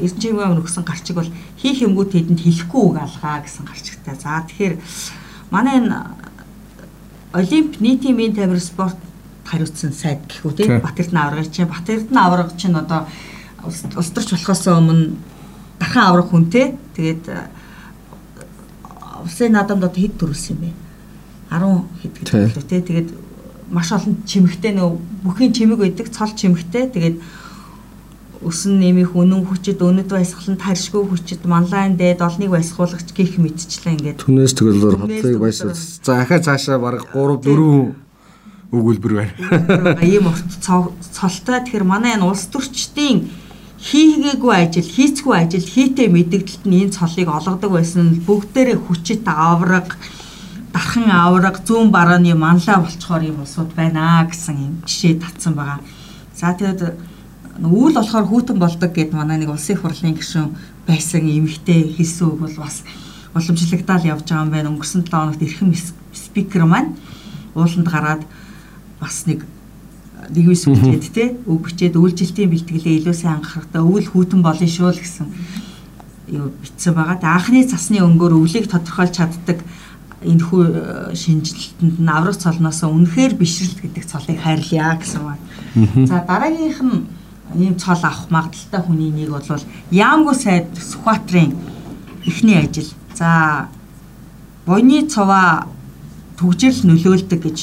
эрдэнэчийн 0.00 0.60
өгсөн 0.60 0.84
гарчиг 0.84 1.16
бол 1.16 1.30
хийх 1.56 1.82
юмгүй 1.82 2.06
тэдэнд 2.06 2.40
хэлэхгүй 2.40 2.82
үг 2.84 2.96
алгаа 3.00 3.42
гэсэн 3.42 3.64
гарчигтай. 3.66 4.14
За 4.14 4.44
тэгэхээр 4.46 4.74
манай 5.50 5.80
энэ 5.80 5.96
Олимп 7.32 7.80
нийтийн 7.80 8.16
мэд 8.16 8.36
тамир 8.36 8.60
спорт 8.60 8.98
хариуцсан 9.46 9.92
сайд 9.92 10.26
гэхүү 10.30 10.52
тий. 10.54 10.68
Батэрдэн 10.78 11.18
аврагч 11.18 11.50
чинь 11.54 11.70
Батэрдэн 11.70 12.18
авраг 12.18 12.54
чинь 12.56 12.74
одоо 12.74 13.06
улс 13.64 14.10
төрч 14.14 14.30
болохоос 14.34 14.66
өмнө 14.66 15.16
дахин 15.78 16.02
аврах 16.02 16.30
хүн 16.30 16.50
тий 16.50 16.76
тэгээд 16.94 17.24
улсын 19.24 19.52
наадамд 19.52 19.84
одоо 19.84 20.00
хэд 20.00 20.14
төрүүлсэн 20.18 20.56
юм 20.56 20.60
бэ? 20.60 20.70
10 21.50 21.82
хэд 22.02 22.14
гэдэг 22.18 22.66
тий. 22.68 22.80
тэгээд 22.80 23.08
маш 23.70 23.94
олон 23.94 24.22
чимэгтэй 24.26 24.74
нөө 24.74 24.98
бүхийн 25.24 25.54
чимэг 25.54 25.78
байдаг 25.78 26.10
цол 26.10 26.34
чимэгтэй. 26.34 26.90
Тэгээд 26.90 27.18
өсөн 28.40 28.80
нэмэх 28.80 29.14
үнэн 29.14 29.44
хүчит 29.46 29.84
өнөд 29.84 30.08
баясгалан 30.10 30.56
таршгүй 30.56 31.04
хүчит 31.06 31.44
манлайн 31.44 31.94
дээд 32.00 32.24
олныг 32.24 32.50
баясгуулагч 32.50 33.12
гих 33.12 33.36
мэдчлээ 33.36 33.94
ингээд. 33.94 34.24
Түнээс 34.24 34.56
тэгэл 34.56 34.96
хотлыг 34.96 35.38
баясгал 35.38 35.76
за 35.76 36.24
ахаа 36.24 36.40
цаашаа 36.40 36.80
бараг 36.80 37.04
3 37.12 37.36
4 37.44 37.94
өгүүлбэр 38.72 39.14
байна. 39.14 39.34
Ийм 40.00 40.30
урт 40.30 40.46
цолтой. 40.62 41.60
Тэгэхээр 41.60 41.84
манай 41.84 42.16
энэ 42.16 42.24
улс 42.24 42.48
төрчдийн 42.48 43.28
хийгээгүй 43.76 44.54
ажил 44.54 44.88
хийцгүй 44.88 45.34
ажил 45.36 45.66
хийтэй 45.66 46.08
мэдэгдэлт 46.08 46.64
нь 46.64 46.86
энэ 46.86 46.94
цолыг 46.94 47.28
олгодог 47.28 47.70
байсан 47.74 48.22
бүгдээрээ 48.24 48.78
хүчит 48.78 49.24
авраг 49.26 49.96
дархан 50.72 51.10
авраг 51.10 51.62
зүүн 51.66 51.90
барааны 51.90 52.34
манлаа 52.34 52.80
болцохоор 52.80 53.22
юм 53.26 53.42
улсууд 53.42 53.74
байна 53.74 54.26
гэсэн 54.30 54.56
юм 54.56 54.74
жишээ 54.86 55.18
татсан 55.18 55.54
байгаа. 55.54 55.80
За 56.34 56.54
тэгээд 56.54 56.94
үйл 57.58 57.94
болохоор 57.94 58.26
хүүтэн 58.30 58.58
болдог 58.58 58.90
гэд 58.94 59.12
манай 59.12 59.38
нэг 59.38 59.50
улсын 59.50 59.74
их 59.74 59.82
хурлын 59.82 60.14
гишүүн 60.14 60.54
байсан 60.86 61.26
эмэгтэй 61.26 61.94
хэлсэн 61.98 62.26
үг 62.30 62.38
бол 62.40 62.56
бас 62.62 62.86
уламжлагдаал 63.34 64.10
явж 64.14 64.26
байгаа 64.30 64.44
юм 64.46 64.50
байна. 64.54 64.70
Өнгөрсөн 64.70 65.02
7 65.04 65.10
хоногт 65.10 65.42
эрхэм 65.42 65.74
спикер 66.14 66.64
маань 66.64 66.94
ууланд 67.54 67.88
гараад 67.90 68.22
бас 69.00 69.26
нэг 69.26 69.44
нэг 70.30 70.46
вис 70.46 70.64
бичээд 70.70 71.04
те 71.10 71.24
өг 71.46 71.66
бичээд 71.66 71.98
үйлчлэлтийн 71.98 72.50
бэлтгэлээ 72.50 72.98
илүү 73.02 73.14
сайн 73.14 73.42
анхаарахтаа 73.42 73.82
өвөл 73.82 74.06
хүүтэн 74.06 74.40
болно 74.42 74.66
шүү 74.70 74.90
л 74.94 75.02
гэсэн 75.02 75.26
юу 76.30 76.54
бичсэн 76.62 76.94
байгаа. 76.94 77.18
Тэ 77.18 77.26
анхны 77.26 77.66
цасны 77.66 77.98
өнгөөр 78.06 78.38
өвлийг 78.38 78.70
тодорхойлж 78.70 79.14
чаддаг 79.18 79.58
энэ 80.20 80.44
хүү 80.44 80.62
э, 80.68 81.14
шинжилэлтэнд 81.16 81.96
нь 81.96 82.12
аврах 82.12 82.36
цолноос 82.36 82.84
үнэхээр 82.84 83.40
бишрэлт 83.40 83.80
гэдэг 83.80 84.04
цолыг 84.04 84.36
хайрлая 84.36 85.00
гэсэн 85.00 85.22
байна. 85.24 85.44
За 86.04 86.20
дараагийнх 86.28 86.80
нь 86.84 87.08
ийм 87.56 87.74
цол 87.80 87.96
авах 88.04 88.28
магадaltaй 88.28 88.80
хүний 88.84 89.10
нэг 89.10 89.32
бол 89.32 89.64
Яамгу 89.90 90.34
сайд 90.36 90.68
Сүхбаатарын 90.76 91.56
эхний 92.26 92.60
ажил. 92.60 92.92
За 93.16 93.68
буйны 94.66 95.08
цуваа 95.08 95.66
төгжрөл 96.36 96.84
нөлөөлдөг 96.84 97.40
гэж 97.40 97.58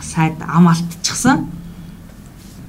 сайд 0.00 0.38
ам 0.46 0.70
алтчихсан. 0.70 1.50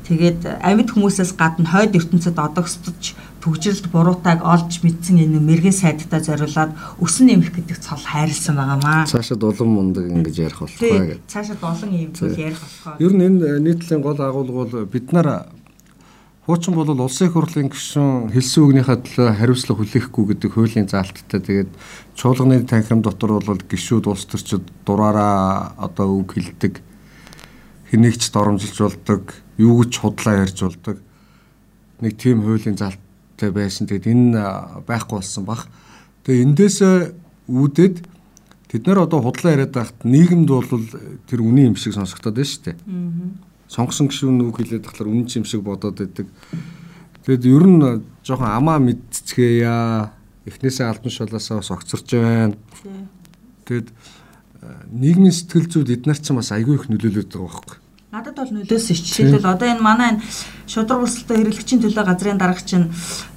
Тэгээд 0.08 0.63
амьд 0.63 0.89
хүмүүсээс 0.89 1.38
гадна 1.38 1.70
хойд 1.70 1.96
ертөнцид 1.96 2.39
одогсдож 2.39 3.13
төгжрэлд 3.48 3.88
буруутайг 3.96 4.44
олж 4.44 4.84
мэдсэн 4.84 5.24
энэ 5.24 5.39
мэрэгэн 5.39 5.72
сайдтай 5.72 6.20
зориулаад 6.20 6.75
өсөн 7.00 7.32
нэмэх 7.32 7.56
гэдэг 7.56 7.80
цол 7.80 8.04
хайрлсан 8.04 8.60
байгаамаа. 8.60 9.08
Цаашид 9.08 9.39
улам 9.39 9.72
мундаг 9.72 10.12
ингэж 10.12 10.36
ярих 10.36 10.60
болтугай 10.60 11.16
гэдэг. 11.16 11.32
Цаашид 11.32 11.63
олон 11.63 11.92
юм 11.96 12.12
зүйл 12.12 12.36
ярих 12.36 12.60
болтугай. 12.60 13.00
Ер 13.00 13.13
нь 13.16 13.24
энэ 13.24 13.63
нийтлийн 13.63 14.04
гол 14.04 14.20
агуулга 14.20 14.68
бол 14.68 14.84
бид 14.92 15.16
нар 15.16 15.48
хуучин 16.44 16.75
бол 16.75 16.92
улсын 16.92 17.27
их 17.27 17.34
хурлын 17.39 17.72
гишүүн 17.72 18.32
хэлсэн 18.36 18.63
үгнийхээ 18.68 18.98
төлөө 19.04 19.27
хариуцлага 19.36 19.80
хүлээхгүй 19.84 20.24
гэдэг 20.32 20.51
хуулийн 20.51 20.88
заалттай 20.88 21.39
тэгээд 21.44 21.72
чуулганы 22.16 22.63
танхим 22.63 23.04
дотор 23.04 23.44
бол 23.44 23.60
гишүүд 23.60 24.08
улс 24.08 24.24
төрчид 24.27 24.63
дураараа 24.88 25.75
одоо 25.75 26.08
үг 26.20 26.39
хэлдэг 26.39 26.80
хэнийгч 27.92 28.32
доромжилж 28.32 28.80
болдог 28.80 29.36
юу 29.60 29.84
гэж 29.84 29.92
худлаа 30.00 30.48
ярьж 30.48 30.63
болдог 30.63 31.04
нэг 32.00 32.16
тийм 32.16 32.48
хуулийн 32.48 32.80
залттай 33.38 33.51
байсан. 33.51 33.88
Тэгэд 33.88 34.08
энэ 34.10 34.84
байхгүй 34.88 35.22
болсон 35.22 35.46
бах. 35.46 35.67
Тэгээ 36.25 36.44
эндээс 36.44 36.77
үүдээд 37.48 37.96
тэд 38.67 38.84
нар 38.88 39.06
одоо 39.06 39.22
худлаа 39.22 39.53
яриад 39.53 39.74
байхад 39.74 40.01
нийгэмд 40.03 40.50
бол 40.50 40.65
тэр 41.29 41.41
үний 41.46 41.70
юм 41.70 41.77
шиг 41.77 41.94
сонсогдоод 41.94 42.36
байна 42.36 42.50
шүү 42.50 42.63
дээ. 42.65 42.77
Сонгосон 43.70 44.10
гишүүн 44.10 44.41
үг 44.50 44.58
хэлээд 44.58 44.89
тахлаар 44.89 45.12
үнэн 45.13 45.29
юм 45.29 45.46
шиг 45.46 45.62
бодоод 45.62 46.01
байдаг. 46.01 46.27
Тэгэд 47.25 47.46
ер 47.46 47.65
нь 47.67 48.03
жоохон 48.25 48.50
амаа 48.50 48.82
мэдцгээе. 48.82 50.10
Эхнээсээ 50.48 50.88
албан 50.88 51.12
шулаасаа 51.12 51.62
бас 51.62 51.72
огцорч 51.72 52.12
байна. 52.15 52.56
Тэгэд 53.67 53.91
нийгмийн 54.91 55.36
сэтгэл 55.36 55.67
зүйд 55.67 55.94
эднэр 55.94 56.20
ч 56.20 56.32
бас 56.32 56.51
айгүй 56.56 56.79
их 56.79 56.88
нөлөөлөд 56.88 57.27
байгаа 57.32 57.51
байхгүй. 57.51 57.77
Надад 58.08 58.40
бол 58.40 58.52
нөлөөсөн 58.56 58.96
ш. 58.96 59.04
Жишээлбэл 59.04 59.52
одоо 59.52 59.68
энэ 59.68 59.84
манай 59.84 60.16
энэ 60.16 60.24
шудраг 60.64 61.04
өсөлтөд 61.04 61.44
хэрэглэгчийн 61.44 61.84
төлөө 61.84 62.06
газрын 62.08 62.40
дарга 62.40 62.64
чинь 62.64 62.88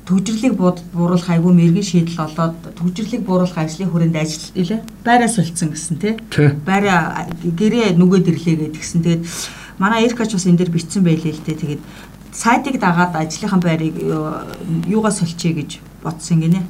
төгжрлийг 0.07 0.55
бууруулах 0.55 1.27
айгүй 1.27 1.51
мэрэгэн 1.59 1.83
шийдэл 1.91 2.23
олоод 2.23 2.79
төгжрлийг 2.79 3.27
бууруулах 3.27 3.59
ажлын 3.59 3.91
хүрээнд 3.91 4.15
ажил 4.15 4.47
илээ 4.55 4.81
байраа 5.03 5.27
солилцсон 5.27 5.75
гэсэн 5.75 5.97
тий. 5.99 6.15
Байраа 6.63 7.27
гэрээ 7.43 7.99
нүгэд 7.99 8.31
ирлээ 8.31 8.71
гэдгсэн. 8.71 9.03
Тэгээд 9.03 9.23
манай 9.83 10.07
Эркач 10.07 10.31
бас 10.39 10.47
энэ 10.47 10.63
дээр 10.63 10.71
бичсэн 10.71 11.03
байлээ 11.03 11.35
л 11.35 11.43
дээ. 11.43 11.59
Тэгээд 11.67 11.83
сайтыг 12.31 12.79
дагаад 12.79 13.19
ажлынхаа 13.19 13.59
байрыг 13.59 13.99
юугаа 14.87 15.11
соличээ 15.11 15.67
гэж 15.67 15.71
бодсон 16.07 16.47
гинэ 16.47 16.63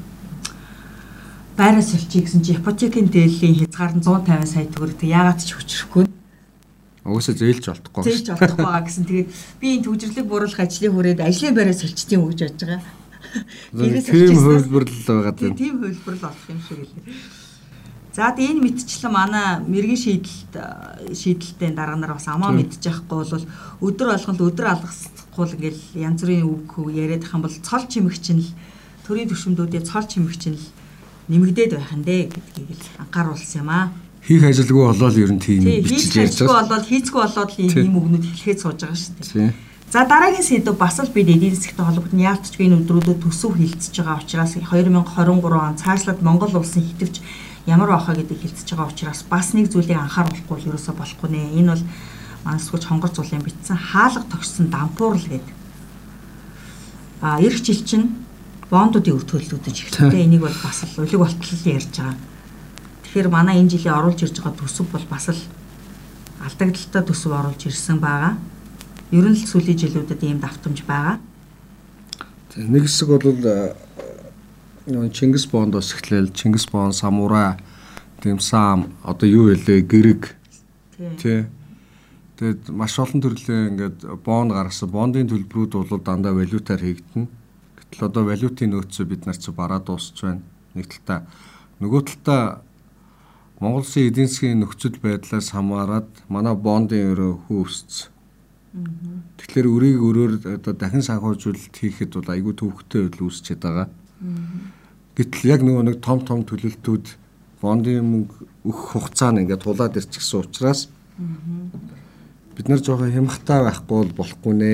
байраа 1.53 1.85
соличээ 1.85 2.25
гэсэн 2.25 2.41
чи 2.41 2.57
ипотекийн 2.57 3.13
дээлийн 3.13 3.69
хязгаар 3.69 3.93
нь 3.93 4.01
150 4.01 4.49
сая 4.49 4.65
төгрөг. 4.73 5.05
Яагаад 5.05 5.45
ч 5.45 5.53
хүчрэхгүй. 5.53 6.09
Угсаа 7.05 7.35
зээлж 7.35 7.65
болтохгүй. 7.65 8.03
Зээлж 8.05 8.27
болтохгүй 8.37 8.65
байгаа 8.65 8.85
гэсэн. 8.85 9.05
Тэгээд 9.09 9.31
би 9.61 9.67
энэ 9.77 9.85
төвжирлэг 9.89 10.27
бууруулах 10.29 10.61
ажлын 10.61 10.93
хүрээд 10.93 11.21
ажлын 11.25 11.57
байраа 11.57 11.77
соличтیں۔ 11.77 12.21
гэж 12.21 12.41
бодож 12.45 12.61
байгаа. 12.61 12.83
Тийм 14.05 14.37
хөлбөрлөл 14.37 15.07
байгаа 15.09 15.35
тийм. 15.39 15.55
Тийм 15.57 15.75
хөлбөрлөл 15.81 16.25
болох 16.29 16.47
юм 16.51 16.61
шиг 16.61 16.79
лээ. 16.85 17.41
За 18.11 18.35
тэгээ 18.35 18.53
энэ 18.53 18.65
мэдчлэн 18.67 19.13
манай 19.15 19.47
мэрэгэн 19.63 20.03
шийдэлт 20.03 20.55
шийдэлтэй 21.15 21.71
дарга 21.71 21.95
нар 21.95 22.19
бас 22.19 22.27
амаа 22.27 22.51
мэдчих 22.51 23.07
байхгүй 23.07 23.23
бол 23.23 23.47
өдөр 23.87 24.09
болгонд 24.11 24.41
өдөр 24.51 24.67
алгасахгүй 24.67 25.45
л 25.47 25.55
ингээл 25.55 25.83
янз 25.95 26.21
бүрийн 26.27 26.43
үг 26.43 26.69
яриад 26.91 27.23
ах 27.23 27.39
юм 27.39 27.47
бол 27.47 27.55
цол 27.55 27.85
чимэгч 27.87 28.27
нь 28.35 28.43
л 28.43 28.51
төрийн 29.07 29.31
төвшмдүүдийн 29.31 29.87
цол 29.87 30.05
чимэгч 30.11 30.43
нь 30.51 30.59
л 30.59 30.67
нэмэгдээд 31.31 31.79
байх 31.79 31.95
нь 31.95 32.03
дээ 32.03 32.23
гэдгийг 32.35 32.83
л 32.83 32.99
анхааруулсан 32.99 33.63
юм 33.63 33.71
аа. 33.71 33.95
Хийх 34.21 34.45
ажилгүй 34.45 34.85
болоод 34.85 35.17
ер 35.17 35.33
нь 35.33 35.41
тийм 35.41 35.65
бичиж 35.65 36.13
ярьж 36.17 36.45
байгаа. 36.45 36.69
болоод 36.69 36.87
хийцгүй 36.87 37.21
болоод 37.25 37.51
ийм 37.57 37.97
үгнүүд 37.97 38.25
хэлэхэд 38.29 38.61
сууж 38.61 38.79
байгаа 38.85 38.99
шүү 39.01 39.15
дээ. 39.17 39.53
За 39.91 40.07
дараагийн 40.07 40.47
сэдв 40.47 40.79
бас 40.79 41.01
л 41.03 41.11
бид 41.11 41.27
эдийн 41.27 41.51
засгийн 41.51 41.83
холбогдсон 41.83 42.23
яалтчгүй 42.23 42.67
энэ 42.69 42.79
өдрүүдэд 42.85 43.27
төсөв 43.27 43.59
хилцэж 43.59 43.95
байгаа 43.99 44.23
учраас 44.23 44.55
2023 44.55 45.51
он 45.51 45.75
цаашлаад 45.83 46.23
Монгол 46.23 46.55
улсын 46.63 46.87
хитвч 46.87 47.19
ямар 47.67 47.91
байхаа 47.91 48.15
гэдгийг 48.15 48.45
хилцэж 48.45 48.69
байгаа 48.71 48.93
учраас 48.93 49.27
бас 49.27 49.51
нэг 49.51 49.67
зүйлийг 49.73 49.99
анхааруулахгүй 49.99 50.63
ерөөсө 50.69 50.95
болохгүй 50.95 51.29
нэ. 51.35 51.59
Энэ 51.59 51.75
бол 51.75 51.85
манай 52.45 52.61
сүгч 52.63 52.85
хонгор 52.87 53.11
зулын 53.11 53.43
бичсэн 53.43 53.79
хаалга 53.91 54.25
тогтсон 54.31 54.71
дампуурл 54.71 55.27
гэдэг. 55.27 55.55
А 57.27 57.43
эх 57.43 57.59
жил 57.59 57.83
чинь 57.83 58.15
бондуудын 58.71 59.19
өв 59.19 59.27
төлөлтүүдэж 59.27 59.77
эхэлдэг. 59.91 60.15
Энийг 60.15 60.47
бол 60.47 60.59
бас 60.63 60.87
л 60.87 61.03
улиг 61.03 61.19
болтол 61.19 61.67
ярьж 61.67 61.91
байгаа. 61.99 62.15
Тэгэхээр 63.11 63.27
манай 63.27 63.59
энэ 63.59 63.75
жилийн 63.75 63.99
оруулж 63.99 64.23
ирж 64.23 64.39
байгаа 64.39 64.55
төсөв 64.55 64.87
бол 64.95 65.07
бас 65.11 65.35
л 65.35 65.43
алдагдaltaй 66.47 67.03
төсөв 67.03 67.35
оруулж 67.35 67.67
ирсэн 67.67 67.99
байгаа. 67.99 68.39
Ер 69.11 69.27
нь 69.27 69.35
л 69.35 69.51
сүүлийн 69.51 69.83
жилүүдэд 69.83 70.23
ийм 70.23 70.39
давтамж 70.39 70.87
байгаа. 70.87 71.19
Нэг 72.55 72.87
хэсэг 72.87 73.11
бол 73.11 73.43
Чингис 75.11 75.51
бондоос 75.51 75.91
эхлээл 75.99 76.31
Чингис 76.31 76.71
боон, 76.71 76.95
самурай, 76.95 77.59
дэмсам 78.23 78.95
одоо 79.03 79.27
юу 79.27 79.51
хэлээ 79.51 79.91
гэрэг 79.91 80.23
тий. 81.19 81.51
Тэгэд 82.39 82.71
маш 82.71 82.95
олон 83.03 83.19
төрлийн 83.19 83.75
ингээд 83.75 84.07
бонд 84.23 84.55
гаргасан. 84.55 84.87
Бондын 84.87 85.27
төлбөрүүд 85.27 85.83
бол 85.83 85.99
дандаа 85.99 86.31
валютаар 86.31 86.79
хийгдэнэ 86.79 87.27
Гэтэл 87.91 88.07
одоо 88.07 88.23
валютын 88.23 88.71
нөөцөө 88.71 89.05
бид 89.11 89.27
нар 89.27 89.35
чи 89.35 89.51
бараа 89.51 89.83
дуусч 89.83 90.23
байна. 90.23 90.47
Нэг 90.79 90.87
талдаа 90.87 91.27
нөгөө 91.83 92.01
талдаа 92.07 92.63
Монгол 93.61 93.85
Улсын 93.85 94.09
эдийн 94.09 94.29
засгийн 94.29 94.61
нөхцөл 94.65 94.97
байдлаас 95.05 95.53
хамаарат 95.53 96.09
манай 96.33 96.57
бондын 96.57 97.13
өрөө 97.13 97.33
хөөсц. 97.45 98.09
Тэгэхээр 99.37 99.69
өрийг 99.69 100.01
өрөөр 100.01 100.33
одоо 100.57 100.73
дахин 100.73 101.05
санхүүжүүлэлт 101.05 101.77
хийхэд 101.77 102.17
бол 102.17 102.33
айгүй 102.33 102.55
төвөгтэй 102.57 103.01
байдал 103.05 103.29
үүсчихэд 103.29 103.61
байгаа. 103.61 103.89
Гэтэл 105.13 105.51
яг 105.53 105.61
нөгөө 105.61 105.85
нэг 105.93 105.97
том 106.01 106.25
том 106.25 106.41
төлөлтүүд 106.49 107.07
бондын 107.61 108.01
мөнгө 108.01 108.49
өгөх 108.65 108.97
хугацаа 108.97 109.37
нь 109.37 109.45
ингээд 109.45 109.65
тулаад 109.69 109.99
ирчихсэн 110.01 110.41
учраас 110.41 110.89
бид 112.57 112.67
нар 112.69 112.81
жоохон 112.81 113.13
хямхтай 113.13 113.61
байхгүй 113.61 113.97
бол 114.01 114.13
болохгүй 114.25 114.55
нэ. 114.57 114.73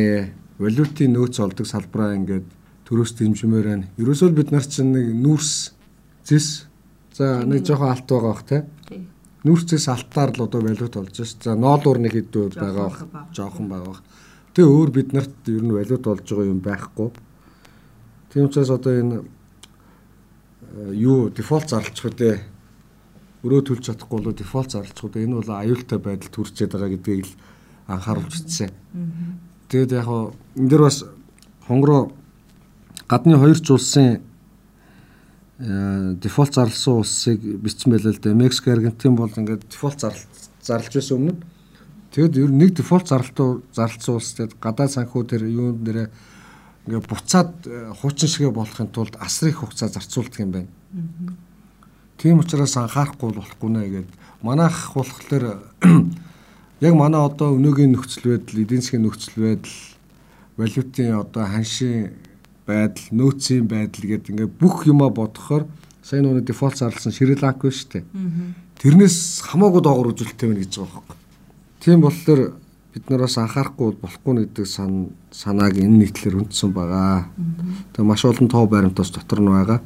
Валютын 0.62 1.10
нөөц 1.10 1.42
олдог 1.42 1.66
салбараа 1.66 2.14
ингээд 2.14 2.46
төрөөс 2.86 3.12
дэмжмээр 3.18 3.66
байна. 3.66 3.90
Ерөөсөө 3.98 4.30
бид 4.30 4.54
нар 4.54 4.62
чинь 4.62 4.94
нэг 4.94 5.10
нүүрс 5.10 5.74
зэс 6.22 6.70
за 7.18 7.42
нэг 7.42 7.66
жоохон 7.66 7.90
алт 7.90 8.06
байгаа 8.06 8.30
бах 8.30 8.46
те. 8.46 8.58
Нүүрс 9.46 9.70
зэс 9.70 9.86
алтаар 9.94 10.34
л 10.34 10.42
одоо 10.42 10.60
валют 10.60 10.98
болж 10.98 11.14
ш. 11.14 11.38
За 11.38 11.54
ноолуур 11.54 12.02
нэг 12.02 12.18
хэдүү 12.18 12.58
байгаа 12.58 12.90
бах. 12.90 13.30
Жоохон 13.30 13.70
байгаа 13.70 13.94
бах. 13.94 14.02
Тэгээ 14.58 14.74
өөр 14.74 14.90
бид 14.90 15.14
нарт 15.14 15.46
ер 15.46 15.62
нь 15.62 15.70
валют 15.70 16.02
болж 16.02 16.26
байгаа 16.26 16.50
юм 16.50 16.58
байхгүй. 16.58 17.14
Тийм 18.34 18.50
учраас 18.50 18.70
одоо 18.74 18.92
энэ 18.98 19.16
э, 19.22 20.92
юу 20.98 21.30
дефолт 21.30 21.70
зарлчих 21.70 22.10
үдэ 22.10 22.42
өрөө 23.46 23.62
төлж 23.70 23.86
чадахгүй 23.86 24.18
бол 24.18 24.34
дефолт 24.34 24.74
зарлчих 24.74 25.06
үдэ 25.06 25.22
энэ 25.22 25.38
бол 25.38 25.50
аюултай 25.54 25.98
байдал 26.02 26.34
төрчээд 26.34 26.74
байгаа 26.74 26.90
гэдгийг 26.98 27.30
л 27.30 27.34
анхааруулж 27.86 28.34
үзсэн. 28.34 28.74
Тэгээд 29.70 29.94
яг 29.94 30.10
энэ 30.10 30.68
дэр 30.68 30.82
бас 30.82 31.06
хонгороо 31.70 32.10
гадны 33.06 33.38
хоёр 33.38 33.58
ч 33.62 33.70
улсын 33.70 34.25
дефолт 35.58 36.54
зарласан 36.54 37.00
улсыг 37.00 37.40
бичсэн 37.40 37.92
байлаа 37.92 38.12
л 38.12 38.20
да. 38.20 38.34
Мексик, 38.34 38.68
Аргентин 38.68 39.16
бол 39.16 39.32
ингээд 39.32 39.68
дефолт 39.72 40.00
зарлж 40.00 40.92
байсан 40.92 41.16
өмнө. 41.16 41.36
Тэгэд 42.12 42.36
ер 42.36 42.50
нь 42.52 42.60
нэг 42.60 42.76
дефолт 42.76 43.08
зарлалтуу 43.08 43.64
зарлсан 43.72 44.20
улс 44.20 44.36
тэгээд 44.36 44.60
гадаад 44.60 44.92
санхүү 44.92 45.22
дээр 45.24 45.44
юун 45.48 45.80
дээр 45.80 46.12
ингээд 46.84 47.08
буцаад 47.08 47.52
э, 47.64 47.92
хуучин 47.96 48.28
шигэ 48.28 48.52
болохын 48.52 48.92
тулд 48.92 49.16
асар 49.16 49.48
их 49.48 49.64
хугацаа 49.64 49.88
зарцуулдаг 49.88 50.40
юм 50.44 50.52
байна. 50.52 50.68
Тийм 52.20 52.40
учраас 52.40 52.76
анхаарахгүй 52.76 53.32
болохгүй 53.32 53.70
нэ 53.72 53.82
гэдэг. 53.88 54.14
Манайх 54.44 54.92
болохоор 54.92 55.44
яг 56.84 56.94
манай 56.94 57.20
одоо 57.20 57.56
өнөөгийн 57.56 57.96
нөхцөл 57.96 58.36
байдал, 58.36 58.60
эдийн 58.60 58.80
засгийн 58.84 59.04
нөхцөл 59.04 59.40
байдал, 59.40 59.76
валютын 60.56 61.20
одоо 61.20 61.44
ханшийн 61.44 62.16
байдал, 62.66 63.06
нөөцийн 63.14 63.64
байдал 63.70 64.04
гэдэг 64.04 64.30
ингээд 64.34 64.58
бүх 64.58 64.86
юма 64.90 65.08
бодохоор 65.08 65.66
сая 66.02 66.22
нүг 66.22 66.44
дефолт 66.44 66.76
зарласан 66.78 67.14
Шри 67.14 67.38
Ланк 67.38 67.62
байна 67.62 67.74
шүү 67.74 67.90
дээ. 67.94 68.04
Тэрнээс 68.82 69.42
хамаагүй 69.46 69.82
доогор 69.82 70.10
үзүүлэлттэй 70.12 70.48
байна 70.50 70.62
гэж 70.62 70.72
байгаа 70.78 71.02
байхгүй. 71.02 71.16
Тийм 71.80 72.00
болохоор 72.02 72.40
бид 72.94 73.10
нараас 73.10 73.36
анхаарахгүй 73.38 73.96
болохгүй 74.00 74.34
гэдэг 74.46 74.66
сан 74.66 75.10
санааг 75.30 75.76
энэ 75.76 76.06
нийтлэр 76.06 76.40
үндсэн 76.42 76.70
байгаа. 76.72 77.28
Тэгээ 77.94 78.08
маш 78.08 78.24
олон 78.24 78.48
тоо 78.48 78.66
баримтаас 78.66 79.10
дотор 79.10 79.40
нь 79.42 79.50
байгаа. 79.50 79.80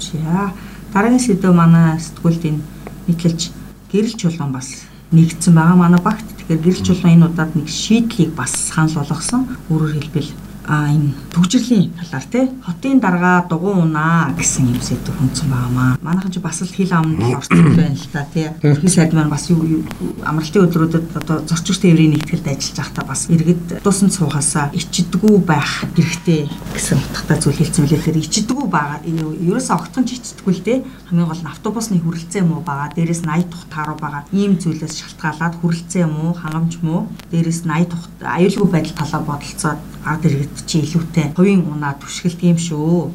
За 0.00 0.52
дараагийн 0.92 1.20
сэдв 1.20 1.52
манай 1.52 2.00
сэтгүүлд 2.00 2.42
энэ 2.48 2.62
нийтлэлж 3.10 3.50
гэрэл 3.92 4.16
чулуун 4.16 4.52
бас 4.56 4.86
нэгдсэн 5.12 5.52
байгаа. 5.54 5.76
Манай 5.76 6.00
багт 6.00 6.24
тэгэхээр 6.24 6.62
гэрэл 6.64 6.86
чулуун 6.86 7.12
энэ 7.12 7.26
удаад 7.28 7.52
нэг 7.52 7.68
шийдлийг 7.68 8.32
бас 8.32 8.54
санал 8.56 9.02
болгосон. 9.04 9.44
Өөрөөр 9.68 9.94
хэлбэл 9.98 10.30
а 10.66 10.90
энэ 10.90 11.14
төгжрлийн 11.30 11.94
талаар 11.94 12.26
тий 12.26 12.44
хотын 12.66 12.98
дарга 13.00 13.46
дугуй 13.48 13.74
унаа 13.74 14.34
гэсэн 14.34 14.66
юм 14.66 14.80
сэдв 14.82 15.14
хүнсэн 15.14 15.46
байгаамаа. 15.46 15.98
Манайхан 16.02 16.32
ч 16.34 16.42
бас 16.42 16.60
л 16.62 16.74
хил 16.74 16.92
амд 16.92 17.22
орцсон 17.38 17.74
байна 17.78 17.94
л 17.94 18.10
та 18.10 18.26
тий. 18.34 18.50
Төрхий 18.60 18.90
сайд 18.90 19.14
маань 19.14 19.30
бас 19.30 19.46
юу 19.46 19.62
амралтын 20.26 20.66
өдрүүдэд 20.66 21.06
одоо 21.14 21.46
зорчигч 21.46 21.78
тээврийн 21.86 22.18
нэгтгэлд 22.18 22.50
ажиллаж 22.50 22.78
байхдаа 22.82 23.04
бас 23.06 23.30
иргэд 23.30 23.82
дуусанд 23.86 24.12
суугаасаа 24.12 24.74
ичдэггүй 24.74 25.38
байх 25.46 25.86
хэрэгтэй 25.94 26.50
гэсэн 26.74 26.98
утгатай 26.98 27.38
зүйл 27.38 27.60
хэлсэн 27.62 27.82
мөлий 27.86 28.02
тэр 28.02 28.18
ичдэггүй 28.18 28.66
байгаа. 28.66 28.98
Ерөөсөө 29.06 29.74
огтхон 29.78 30.04
ч 30.04 30.18
ичдэггүй 30.18 30.54
л 30.54 30.66
тий. 30.66 30.78
Хамгийн 31.06 31.30
гол 31.30 31.42
нь 31.46 31.52
автобусны 31.54 32.02
хүрэлцээ 32.02 32.42
юм 32.42 32.58
уу 32.58 32.62
байгаа. 32.66 32.90
Дээрээс 32.90 33.22
80 33.22 33.54
тухт 33.54 33.70
тааруу 33.70 33.98
байгаа. 34.02 34.26
Ийм 34.34 34.58
зүйлээс 34.58 34.98
шалтгаалаад 34.98 35.54
хүрэлцээ 35.62 36.02
юм 36.02 36.14
уу, 36.26 36.32
хангамж 36.34 36.74
муу. 36.82 37.06
Дээрээс 37.30 37.62
80 37.62 37.92
тухт 37.92 38.10
аюулгүй 38.18 38.68
байдал 38.72 38.98
талаар 38.98 39.24
бодолцоод 39.30 39.80
ард 40.06 40.22
иргэд 40.26 40.55
чи 40.64 40.80
илүүтэй 40.80 41.36
хувийн 41.36 41.68
унаа 41.68 41.98
түшгэлт 42.00 42.40
юм 42.46 42.56
шүү 42.56 43.12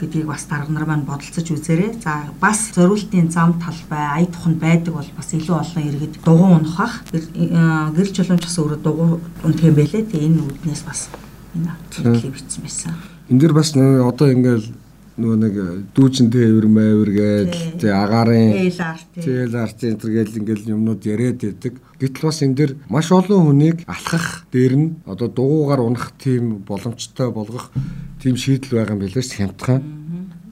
гэдгийг 0.00 0.26
бас 0.26 0.48
дарга 0.48 0.72
нар 0.72 0.86
маань 0.88 1.04
бодолцож 1.04 1.44
үзээрэй. 1.44 2.00
За 2.02 2.32
бас 2.40 2.72
зориултын 2.74 3.30
зам 3.30 3.60
талбай, 3.60 4.00
ая 4.00 4.26
туханд 4.26 4.58
байдаг 4.58 4.94
бол 4.94 5.10
бас 5.16 5.28
илүү 5.32 5.56
олон 5.60 5.84
иргэд 5.84 6.14
дугуй 6.24 6.50
унах 6.56 6.76
бах. 6.76 6.94
Гэрч 7.12 8.16
боломж 8.16 8.42
бас 8.48 8.56
өөрөө 8.58 8.80
дугуй 8.80 9.20
унах 9.44 9.60
юм 9.60 9.74
байлээ. 9.76 10.08
Тэгээ 10.08 10.28
энэ 10.32 10.40
үүднээс 10.40 10.82
бас 10.88 11.12
энэ 11.52 11.76
хэлхий 11.92 12.32
бичсэн 12.32 12.62
байсан. 12.64 12.96
Энд 13.28 13.40
дэр 13.44 13.52
бас 13.52 13.76
одоо 13.76 14.32
ингээл 14.32 14.72
нөгөө 15.18 15.38
нэг 15.42 15.54
дүүжин 15.96 16.30
тээвэр 16.30 16.66
мэвэр 16.70 17.10
гээл 17.10 17.54
тий 17.82 17.90
агарын 17.90 18.70
TLR 19.18 19.72
центр 19.74 20.08
гээл 20.14 20.38
ингээл 20.38 20.70
юмнууд 20.76 21.02
яриад 21.02 21.42
байдаг. 21.42 21.74
Гэтэл 21.98 22.26
бас 22.30 22.38
энэ 22.46 22.54
дэр 22.54 22.70
маш 22.86 23.10
олон 23.10 23.50
хүнийг 23.50 23.82
алхах 23.90 24.46
дээр 24.54 24.74
нь 24.78 24.88
одоо 25.04 25.28
дугуугаар 25.28 25.82
унах 25.82 26.14
тийм 26.14 26.62
боломжтой 26.62 27.34
болгох 27.34 27.74
тийм 28.22 28.38
шийдэл 28.38 28.78
байгаа 28.78 28.94
юм 28.94 29.02
билээ 29.02 29.24
ш 29.26 29.36
хямдхан. 29.36 29.82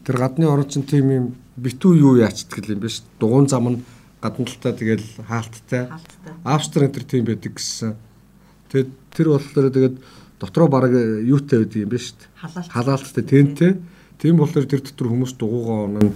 Тэр 0.02 0.16
гадны 0.18 0.44
орон 0.50 0.68
чинь 0.68 0.84
тийм 0.84 1.06
юм 1.10 1.26
битүү 1.56 1.92
юу 1.96 2.14
яачдаг 2.18 2.66
юм 2.66 2.82
биш. 2.82 3.06
Дугуун 3.22 3.46
зам 3.48 3.68
нь 3.70 3.82
гадна 4.20 4.44
талтай 4.44 4.72
тэгэл 4.74 5.06
хаалттай. 5.22 5.88
Австрийн 6.44 6.92
тэр 6.92 7.04
тийм 7.06 7.24
байдаг 7.24 7.54
гэсэн. 7.54 7.94
Тэгээд 8.68 8.90
тэр 9.14 9.26
болохоор 9.32 9.70
тэгээд 9.70 9.96
дотроо 10.40 10.68
баг 10.68 10.90
юутай 10.92 11.62
байдаг 11.62 11.78
юм 11.78 11.88
биш. 11.88 12.14
Халаалттай 12.36 13.24
тэнтэй. 13.24 13.72
Тийм 14.18 14.36
болохоор 14.42 14.66
тэр 14.66 14.82
дотор 14.82 15.14
хүмүүс 15.14 15.32
дугуугаа 15.38 15.86
оноо 15.86 16.10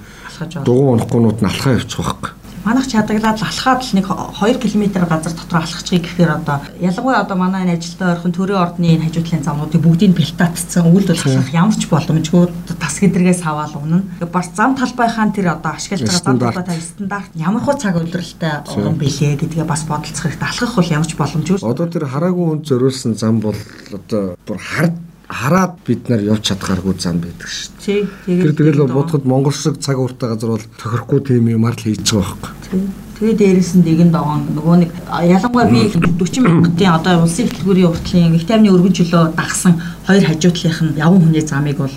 дугуун 0.66 0.98
онохгүй 0.98 1.20
нь 1.22 1.46
алхаа 1.46 1.78
явчих 1.78 2.02
байхгүй. 2.02 2.30
Манайх 2.66 2.86
чадаглаад 2.90 3.42
алхаад 3.42 3.82
л 3.82 3.94
нэг 3.98 4.06
2 4.06 4.58
км 4.58 5.06
газар 5.06 5.34
дотор 5.34 5.62
алхачихыг 5.62 6.06
гэхээр 6.06 6.30
одоо 6.42 6.58
ялангуяа 6.82 7.22
одоо 7.22 7.38
манай 7.38 7.62
энэ 7.62 7.78
ажилтаа 7.78 8.14
ойрхон 8.18 8.34
төрийн 8.34 8.58
ордны 8.58 8.86
энэ 8.94 9.06
хажуутлын 9.06 9.42
замуудыг 9.42 9.82
бүгдийг 9.82 10.14
бэлтаатцсан 10.18 10.86
үйл 10.90 11.06
болох 11.10 11.50
ямар 11.54 11.74
ч 11.78 11.86
боломжгүй 11.90 12.50
тас 12.78 12.98
гэдргээс 13.02 13.42
аваад 13.46 13.74
өгнө. 13.78 13.98
Бас 14.30 14.50
зам 14.54 14.78
талбайхаан 14.78 15.34
тэр 15.34 15.58
одоо 15.58 15.74
ашиглаж 15.74 16.06
байгаа 16.06 16.22
зам 16.22 16.38
талбайтай 16.38 16.78
стандарт 16.78 17.30
ямар 17.34 17.62
хуу 17.62 17.74
цаг 17.78 17.98
өдрөлтэй 17.98 18.66
уран 18.78 18.94
бэлээ 18.94 19.42
гэдгээ 19.42 19.66
бас 19.66 19.82
бодолцох 19.86 20.30
хэрэгтэй. 20.30 20.46
Алхах 20.46 20.74
бол 20.78 20.94
ямар 20.94 21.06
ч 21.06 21.14
боломжгүй. 21.18 21.58
Одоо 21.66 21.86
тэр 21.90 22.06
хараагүй 22.06 22.46
хүнд 22.46 22.66
зориулсан 22.66 23.14
зам 23.18 23.42
бол 23.42 23.58
одоо 23.90 24.38
бүр 24.46 24.58
хард 24.58 24.94
хараад 25.28 25.78
бид 25.86 26.08
нар 26.08 26.20
явж 26.20 26.42
чадхааргүй 26.50 26.94
зам 26.98 27.20
байдаг 27.22 27.48
шүү 27.48 28.06
дээ. 28.26 28.42
Тэр 28.42 28.52
тэгэл 28.52 28.86
бодоход 28.90 29.24
Монгол 29.24 29.52
шиг 29.52 29.78
цаг 29.80 29.98
ууртай 29.98 30.34
газар 30.34 30.50
бол 30.56 30.66
тохирохгүй 30.80 31.20
тийм 31.20 31.48
юмар 31.48 31.74
л 31.74 31.82
хийж 31.82 32.04
байгаа 32.12 32.36
байхгүй. 32.42 32.80
Тэгээ 33.22 33.38
дээрээс 33.38 33.72
нь 33.78 33.86
дэгэн 33.86 34.10
догоон 34.10 34.42
нөгөө 34.56 34.76
нэг 34.82 34.90
ялангуяа 35.08 35.70
би 35.70 35.86
40 35.88 36.42
мянгатын 36.42 36.90
одоо 36.90 37.22
улсын 37.22 37.46
хөтөлбөрийн 37.48 37.90
уртлын 37.94 38.34
витамины 38.34 38.74
өргөн 38.74 38.96
чөлөө 38.98 39.24
дагсан 39.38 39.78
хоёр 40.06 40.24
хажуу 40.26 40.52
талынх 40.52 40.80
нь 40.82 40.98
явган 40.98 41.22
хүний 41.22 41.44
замыг 41.46 41.78
бол 41.78 41.94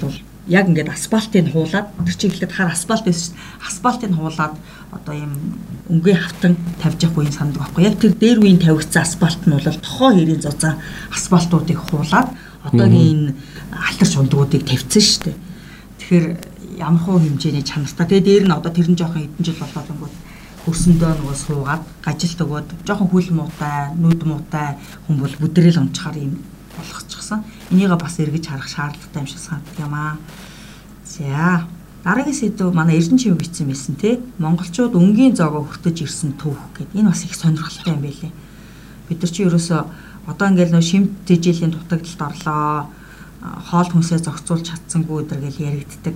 яг 0.48 0.70
ингээд 0.70 0.94
асфальтыг 0.94 1.50
хуулаад 1.50 1.90
тэр 2.06 2.16
чинь 2.16 2.30
ихлэд 2.30 2.54
хар 2.54 2.70
асфальт 2.70 3.06
байсан 3.10 3.34
шүү 3.34 3.34
дээ. 3.34 3.66
Асфальтыг 3.66 4.12
хуулаад 4.14 4.54
одоо 4.94 5.14
ийм 5.18 5.34
өнгийн 5.90 6.22
хавтан 6.22 6.54
тавьж 6.78 7.02
явах 7.02 7.18
үеийн 7.18 7.34
санд 7.34 7.58
байхгүй. 7.58 7.82
Яг 7.90 7.98
тэр 7.98 8.14
дээр 8.14 8.40
үеийн 8.46 8.62
тавигдсан 8.62 9.02
асфальт 9.02 9.42
нь 9.50 9.58
бол 9.58 9.66
тохоо 9.66 10.14
хэрийн 10.14 10.42
зузаан 10.46 10.78
асфальтуудыг 11.10 11.80
хуулаад 11.82 12.30
одоогийн 12.68 13.32
энэ 13.32 13.36
алтарч 13.72 14.14
ундгуудыг 14.18 14.64
тавьсан 14.66 15.02
шүү 15.02 15.22
дээ. 15.26 15.38
Тэгэхээр 16.00 16.26
ямар 16.80 17.02
хуу 17.02 17.20
хэмжээний 17.20 17.64
чанартай. 17.64 18.06
Тэгээ 18.08 18.26
дээр 18.26 18.46
нь 18.50 18.56
одоо 18.56 18.72
тэр 18.72 18.90
нь 18.92 18.98
жоохон 19.00 19.22
хэдэн 19.24 19.46
жил 19.46 19.60
болоод 19.62 19.90
өнгөт 19.94 20.16
хөрсөндөө 20.66 21.12
нөгөө 21.22 21.38
суугаад 21.46 21.84
гажил 22.02 22.42
өгөөд 22.42 22.70
жоохон 22.90 23.10
хүл 23.14 23.30
муутай, 23.38 23.94
нүд 23.94 24.22
муутай 24.26 24.82
хүн 25.06 25.18
бол 25.22 25.36
бүдрэл 25.38 25.78
унчаар 25.78 26.18
юм 26.18 26.42
болгочихсон. 26.74 27.46
Энийгээ 27.70 28.02
бас 28.02 28.18
эргэж 28.18 28.46
харах 28.50 28.68
шаардлагатай 28.68 29.22
юм 29.22 29.30
шиг 29.30 29.42
санагдав 29.46 29.78
юм 29.78 29.94
аа. 29.94 30.18
За 31.06 31.70
дараагийн 32.04 32.34
сэдв 32.34 32.74
манай 32.74 32.98
Эрдэнэчийн 32.98 33.38
бичсэн 33.38 33.70
байсан 33.70 33.96
те 33.96 34.20
монголчууд 34.42 34.98
өнгийн 34.98 35.38
зоогоо 35.38 35.70
хүртэж 35.70 36.02
ирсэн 36.02 36.34
түүх 36.34 36.58
гэдэг. 36.74 36.98
Энэ 36.98 37.10
бас 37.14 37.22
их 37.24 37.38
сонирхолтой 37.38 37.94
юм 37.94 38.02
байлээ. 38.02 38.34
Бид 39.10 39.22
нар 39.22 39.32
чи 39.32 39.46
ерөөсөө 39.46 39.82
одоо 40.26 40.48
ингээл 40.50 40.74
нөө 40.74 40.86
шимт 40.86 41.12
тэжээлийн 41.30 41.74
дутагдлалд 41.74 42.22
орлоо 42.22 42.90
хоол 43.70 43.90
хүнсээ 43.94 44.20
зохицуулж 44.26 44.66
чадсангүй 44.74 45.22
өдр 45.22 45.38
гэж 45.38 45.56
яригддаг. 45.62 46.16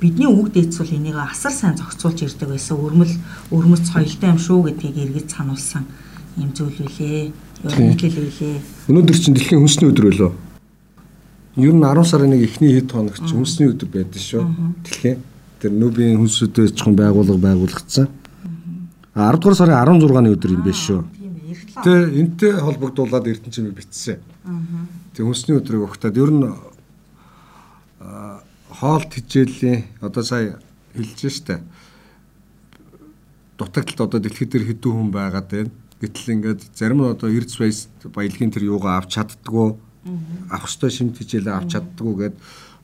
Бидний 0.00 0.30
үг 0.30 0.52
дээдс 0.54 0.78
бол 0.78 0.94
энийг 0.94 1.18
асар 1.18 1.52
сайн 1.52 1.76
зохицуулж 1.76 2.22
ирдэг 2.22 2.48
байсан. 2.54 2.78
Өрмөл 2.78 3.14
өрмөц 3.50 3.90
соёлтой 3.90 4.30
юм 4.30 4.38
шүү 4.38 4.70
гэдгийг 4.70 4.96
эргэж 5.10 5.28
сануулсан 5.34 5.84
юм 6.38 6.50
зүйл 6.54 6.86
үлээ. 6.86 7.32
Нийтлэл 7.66 8.18
үлээ. 8.30 8.56
Өнөөдөр 8.90 9.18
чинь 9.18 9.34
дэлхийн 9.34 9.62
хүнсний 9.62 9.90
өдөрөлөө. 9.90 10.30
Ер 11.62 11.74
нь 11.74 11.82
10 11.82 12.04
сарын 12.06 12.30
нэг 12.30 12.42
эхний 12.46 12.72
хэд 12.78 12.90
хоног 12.90 13.16
чинь 13.18 13.38
хүнсний 13.42 13.68
өдөр 13.70 13.88
байдаг 13.90 14.22
шүү. 14.22 14.42
Дэлхийн 14.86 15.18
тэр 15.58 15.72
нүүбийн 15.76 16.18
хүнс 16.18 16.42
өдөрчхон 16.46 16.94
байгууллага 16.96 17.42
байгуулагдсан. 17.42 18.06
А 19.14 19.30
10 19.30 19.42
дугаар 19.42 19.58
сарын 19.58 19.76
16-ны 20.00 20.32
өдөр 20.32 20.50
юм 20.56 20.62
биш 20.64 20.80
шүү. 20.88 21.04
Тэгээ 21.72 22.20
энтэй 22.20 22.52
холбогдуулаад 22.60 23.24
Эрдэнэчмийг 23.32 23.72
бичсэн. 23.72 24.20
Тэгээ 25.16 25.24
хүнсний 25.24 25.56
өдрийг 25.56 25.88
өгтөөд 25.88 26.16
ер 26.20 26.30
нь 26.36 26.44
хоол 28.68 29.04
тижээлийн 29.08 29.88
одоо 30.04 30.22
сая 30.22 30.60
хэлж 30.92 31.32
штэ. 31.32 31.64
Дутагдлалд 33.56 34.04
одоо 34.04 34.20
дэлхийд 34.20 34.52
дээр 34.52 34.68
хэдэн 34.68 34.92
хүн 34.92 35.10
байгаад 35.16 35.48
байна. 35.48 35.72
Гэтэл 36.00 36.34
ингээд 36.36 36.60
зарим 36.76 37.00
нь 37.00 37.12
одоо 37.16 37.32
эрдэс 37.32 37.88
баялагын 38.12 38.52
тэр 38.52 38.68
юугаа 38.68 39.00
авч 39.00 39.16
чаддггүй. 39.16 39.72
Авах 40.52 40.68
ёстой 40.68 40.90
шим 40.92 41.16
тижээлээ 41.16 41.56
авч 41.56 41.72
чаддггүй 41.72 42.14
гэд 42.28 42.36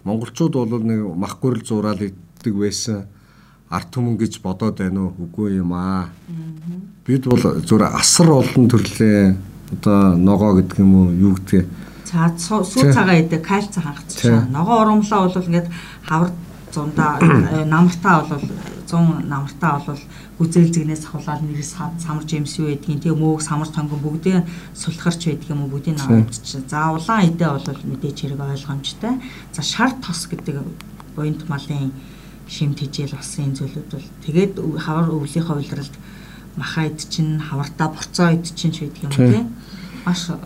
монголчууд 0.09 0.55
бол 0.55 0.81
нэг 0.81 1.03
мах 1.13 1.37
гүрэл 1.43 1.67
зураал 1.67 2.01
иддэг 2.01 2.55
байсан 2.55 3.11
арт 3.71 3.89
түмэн 3.93 4.17
гэж 4.17 4.41
бодоод 4.41 4.79
байна 4.79 5.09
уу 5.09 5.29
үгүй 5.29 5.61
юм 5.61 5.73
аа. 5.73 6.09
Бид 7.07 7.25
бол 7.29 7.41
зүр 7.41 7.85
асар 7.85 8.33
олон 8.33 8.69
төрлийн 8.69 9.37
одоо 9.73 10.17
ногоо 10.17 10.57
гэдэг 10.57 10.79
юм 10.81 10.93
уу 10.95 11.09
юу 11.13 11.35
гэдгийг 11.37 11.69
цаа 12.09 12.33
суу 12.39 12.65
цагаа 12.65 13.21
идэг 13.21 13.45
кальци 13.45 13.81
хангацчихаа. 13.81 14.49
Ногоо 14.49 14.81
урамлаа 14.83 15.29
бол 15.29 15.45
ингээд 15.45 15.69
хавар 16.09 16.31
зундаа 16.73 17.21
намартаа 17.75 18.25
бол 18.25 18.45
100 18.89 19.29
намартаа 19.29 19.83
бол 19.87 20.01
үзэл 20.41 20.73
зэгнээс 20.73 21.05
хавлаад 21.05 21.45
нэрс 21.45 21.77
самарч 22.01 22.33
юмс 22.33 22.57
юу 22.59 22.73
байдгийг 22.73 23.05
тэгээ 23.05 23.21
мөөг 23.21 23.43
самар 23.45 23.69
тонгон 23.69 24.01
бүгдээ 24.01 24.39
сулхарч 24.73 25.29
байдаг 25.29 25.49
юм 25.53 25.63
уу 25.63 25.73
бүгдийг 25.77 26.01
авчихсан. 26.01 26.65
За 26.69 26.97
улаан 26.97 27.29
идэ 27.29 27.45
бол 27.45 27.69
мэдээж 27.93 28.17
хэрэг 28.25 28.41
ойлгомжтой. 28.41 29.15
За 29.53 29.63
шар 29.63 29.93
тос 30.01 30.25
гэдэг 30.31 30.65
буянт 31.17 31.45
малын 31.49 31.93
шим 32.49 32.75
тижэл 32.75 33.13
болсон 33.13 33.45
энэ 33.45 33.57
зүйлүүд 33.61 33.89
бол 33.93 34.09
тэгээд 34.25 34.53
хавар 34.81 35.07
өвлийнхөө 35.13 35.57
үйлрэлд 35.61 35.95
махаа 36.57 36.89
ид 36.89 36.99
чинь 37.09 37.39
хавартаа 37.39 37.89
борцоо 37.93 38.33
ид 38.33 38.49
чинь 38.57 38.73
ч 38.73 38.89
байдаг 38.89 39.05
юм 39.05 39.13
тий. 39.13 39.45
Маш 40.05 40.33
э, 40.33 40.37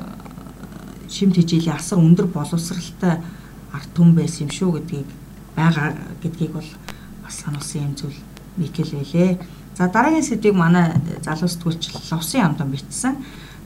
шим 1.08 1.32
тижээлийн 1.32 1.78
асар 1.78 1.98
өндөр 2.02 2.26
боловсралтай 2.26 3.22
арт 3.72 3.90
түн 3.94 4.12
байсан 4.18 4.46
юм 4.46 4.52
шүү 4.52 4.70
гэдгийг 4.82 5.08
байгаа 5.56 5.94
гэдгийг 6.22 6.52
бол 6.52 6.70
бас 7.24 7.34
сануулсан 7.38 7.86
юм 7.86 7.94
зүйл 7.94 8.18
Микел 8.56 8.90
байлээ. 8.92 9.38
За 9.78 9.88
дараагийн 9.88 10.26
сэдвийг 10.26 10.54
манай 10.58 10.92
залуу 11.24 11.48
сэтгүүлч 11.48 12.12
Ловсын 12.12 12.44
амдан 12.44 12.68
бичсэн. 12.68 13.16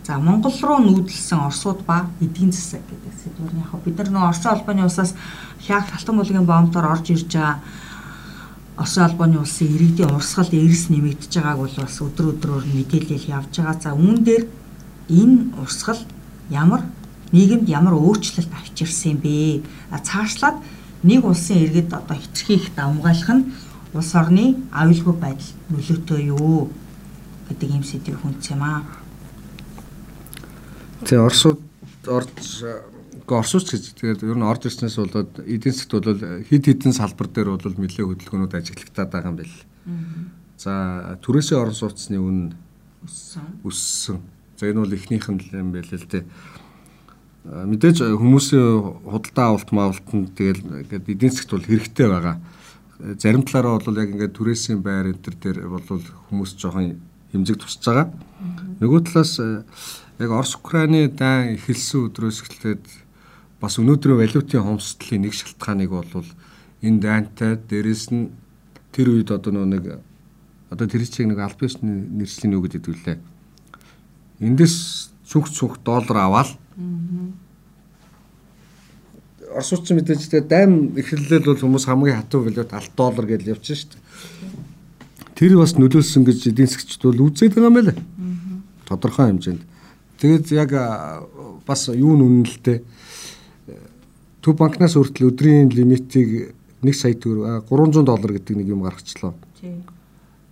За 0.06 0.18
Монгол 0.22 0.54
руу 0.62 0.78
нүүдэлсэн 0.78 1.40
Оросууд 1.50 1.82
ба 1.82 2.06
эдийн 2.20 2.52
засаг 2.54 2.86
гэдэг 2.86 3.14
сэдвээр 3.16 3.58
яг 3.58 3.74
бид 3.82 3.98
нар 3.98 4.10
нөө 4.14 4.28
Орос 4.30 4.46
улбаны 4.46 4.86
усаас 4.86 5.18
хяг 5.66 5.90
Алтан 5.90 6.16
булгийн 6.16 6.46
бомбоор 6.46 6.94
орж 6.94 7.10
ирж 7.10 7.26
байгаа 7.26 7.58
Оросын 8.76 9.04
албаны 9.04 9.38
улсын 9.40 9.72
иргэдийн 9.72 10.12
урсгал 10.12 10.52
эрс 10.52 10.88
нэмэгдэж 10.92 11.32
байгааг 11.40 11.58
бол 11.58 11.76
бас 11.80 11.96
өдөр 12.00 12.26
өдрөөр 12.36 12.64
мэдээлэл 12.76 13.32
явж 13.32 13.52
байгаа. 13.56 13.80
За 13.80 13.90
үүн 13.96 14.20
дээр 14.20 14.44
энэ 15.08 15.56
урсгал 15.62 16.00
ямар 16.50 16.82
нийгэмд 17.32 17.68
ямар 17.72 17.96
өөрчлөлт 17.96 18.52
авчирсан 18.52 19.16
юм 19.16 19.18
бэ? 19.24 19.64
Цаашлаад 19.90 20.60
нэг 21.02 21.24
улсын 21.24 21.64
иргэд 21.64 21.88
одоо 21.92 22.16
хэтэрхий 22.20 22.56
их 22.60 22.74
давмгайлах 22.76 23.32
нь 23.32 23.44
улс 23.96 24.12
орны 24.14 24.60
аюулгүй 24.72 25.14
байдал 25.16 25.50
нөлөөтэй 25.72 26.28
юу 26.28 26.68
гэдэг 27.48 27.70
юм 27.70 27.84
сэдвийг 27.84 28.20
хүнц 28.20 28.44
юм 28.52 28.62
аа. 28.62 28.84
Тэгээ 31.04 31.24
Оросууд 31.24 31.60
орж 32.06 32.28
Оросч 33.30 33.74
гэж 33.74 33.84
тэгээд 33.98 34.22
ер 34.22 34.38
нь 34.38 34.46
орж 34.46 34.70
ирснээс 34.70 34.96
болоод 35.02 35.42
эдийн 35.42 35.74
засгт 35.74 35.98
бол 35.98 36.20
хид 36.46 36.64
хідэн 36.66 36.94
салбар 36.94 37.26
дээр 37.26 37.58
бол 37.58 37.74
нэлээд 37.74 38.06
хөдөлгөөнүүд 38.06 38.54
ажиглагтаад 38.54 39.10
байгаа 39.10 39.30
юм 39.34 39.38
байна. 39.42 39.56
За 40.56 40.72
түрээсээ 41.20 41.58
орон 41.58 41.74
сууцны 41.74 42.16
үн 42.16 42.38
өссөн. 43.04 43.44
өссөн. 43.66 44.18
За 44.56 44.66
энэ 44.70 44.80
бол 44.82 44.94
эхнийх 44.94 45.26
нь 45.26 45.42
юм 45.52 45.70
байл 45.74 45.90
л 45.90 46.06
дээ. 46.06 46.24
Мэдээж 47.46 48.02
хүмүүсийн 48.02 49.06
худалдаа 49.06 49.46
авалт 49.54 49.70
маавалтанд 49.70 50.34
тэгэл 50.34 50.86
ингээд 50.86 51.06
эдийн 51.06 51.32
засгт 51.34 51.50
бол 51.54 51.66
хэрэгтэй 51.66 52.06
байгаа. 52.10 52.36
Зарим 53.20 53.42
талаараа 53.46 53.78
бол 53.78 54.00
яг 54.00 54.10
ингээд 54.10 54.34
түрээсийн 54.34 54.80
байр 54.82 55.14
энэ 55.14 55.22
төр 55.22 55.36
дээр 55.38 55.58
бол 55.70 55.82
хүмүүс 56.30 56.58
жоохон 56.58 56.98
хэмжиг 57.30 57.62
тусч 57.62 57.84
байгаа. 57.86 58.10
Нөгөө 58.82 59.00
талаас 59.06 59.38
яг 60.18 60.30
Орос 60.32 60.56
Украины 60.56 61.06
дан 61.12 61.54
эхэлсэн 61.54 62.08
өдрөөс 62.08 62.42
эхлээд 62.42 63.05
бас 63.60 63.78
өнөөдрийн 63.80 64.20
валютын 64.20 64.62
хомсдлын 64.62 65.22
нэг 65.24 65.32
шалтгааныг 65.32 65.90
бол 65.90 66.28
энэ 66.82 67.00
дайнтай 67.00 67.56
дээрэс 67.56 68.12
нь 68.12 68.30
тэр 68.92 69.16
үед 69.16 69.32
одоо 69.32 69.64
нэг 69.64 70.00
одоо 70.70 70.86
тэр 70.86 71.04
чиг 71.08 71.26
нэг 71.26 71.40
аль 71.40 71.56
биш 71.56 71.80
нэршлийн 71.80 72.56
үг 72.56 72.68
гэдэг 72.68 72.84
үлээ. 72.92 73.18
Эндээс 74.44 75.08
цүнх 75.24 75.48
цүнх 75.48 75.80
доллар 75.80 76.18
аваад 76.20 76.50
Оросч 79.56 79.88
мэдээж 79.88 80.28
тэгээ 80.28 80.48
дайм 80.52 80.92
эхлэлэл 81.00 81.48
бол 81.48 81.56
хүмүүс 81.56 81.88
хамгийн 81.88 82.20
хатуу 82.20 82.44
валют 82.44 82.72
алт 82.76 82.92
доллар 82.92 83.24
гэж 83.24 83.48
явчихсан 83.56 83.76
шүү 83.78 83.90
дээ. 83.96 84.04
Тэр 85.32 85.56
бас 85.56 85.72
нөлөөлсөн 85.80 86.28
гэж 86.28 86.52
эдийн 86.52 86.68
засгчд 86.68 87.00
бол 87.08 87.32
үзээд 87.32 87.56
байгаа 87.56 87.72
юм 87.72 87.76
байна. 87.80 87.94
Тодорхой 88.84 89.32
хэмжээнд. 89.32 89.64
Тэгээд 90.20 90.46
яг 90.52 90.70
бас 91.64 91.88
юу 91.88 92.20
нүнэлтэй 92.20 92.84
Төв 94.46 94.54
банкнаас 94.54 94.94
хүртэл 94.94 95.34
өдрийн 95.34 95.74
лимитийг 95.74 96.54
1 96.78 96.94
сая 96.94 97.18
төгрөг 97.18 97.66
300 97.66 98.06
доллар 98.06 98.30
гэдэг 98.38 98.54
нэг 98.54 98.68
юм 98.70 98.86
гаргачлаа. 98.86 99.34
Тийм. 99.58 99.82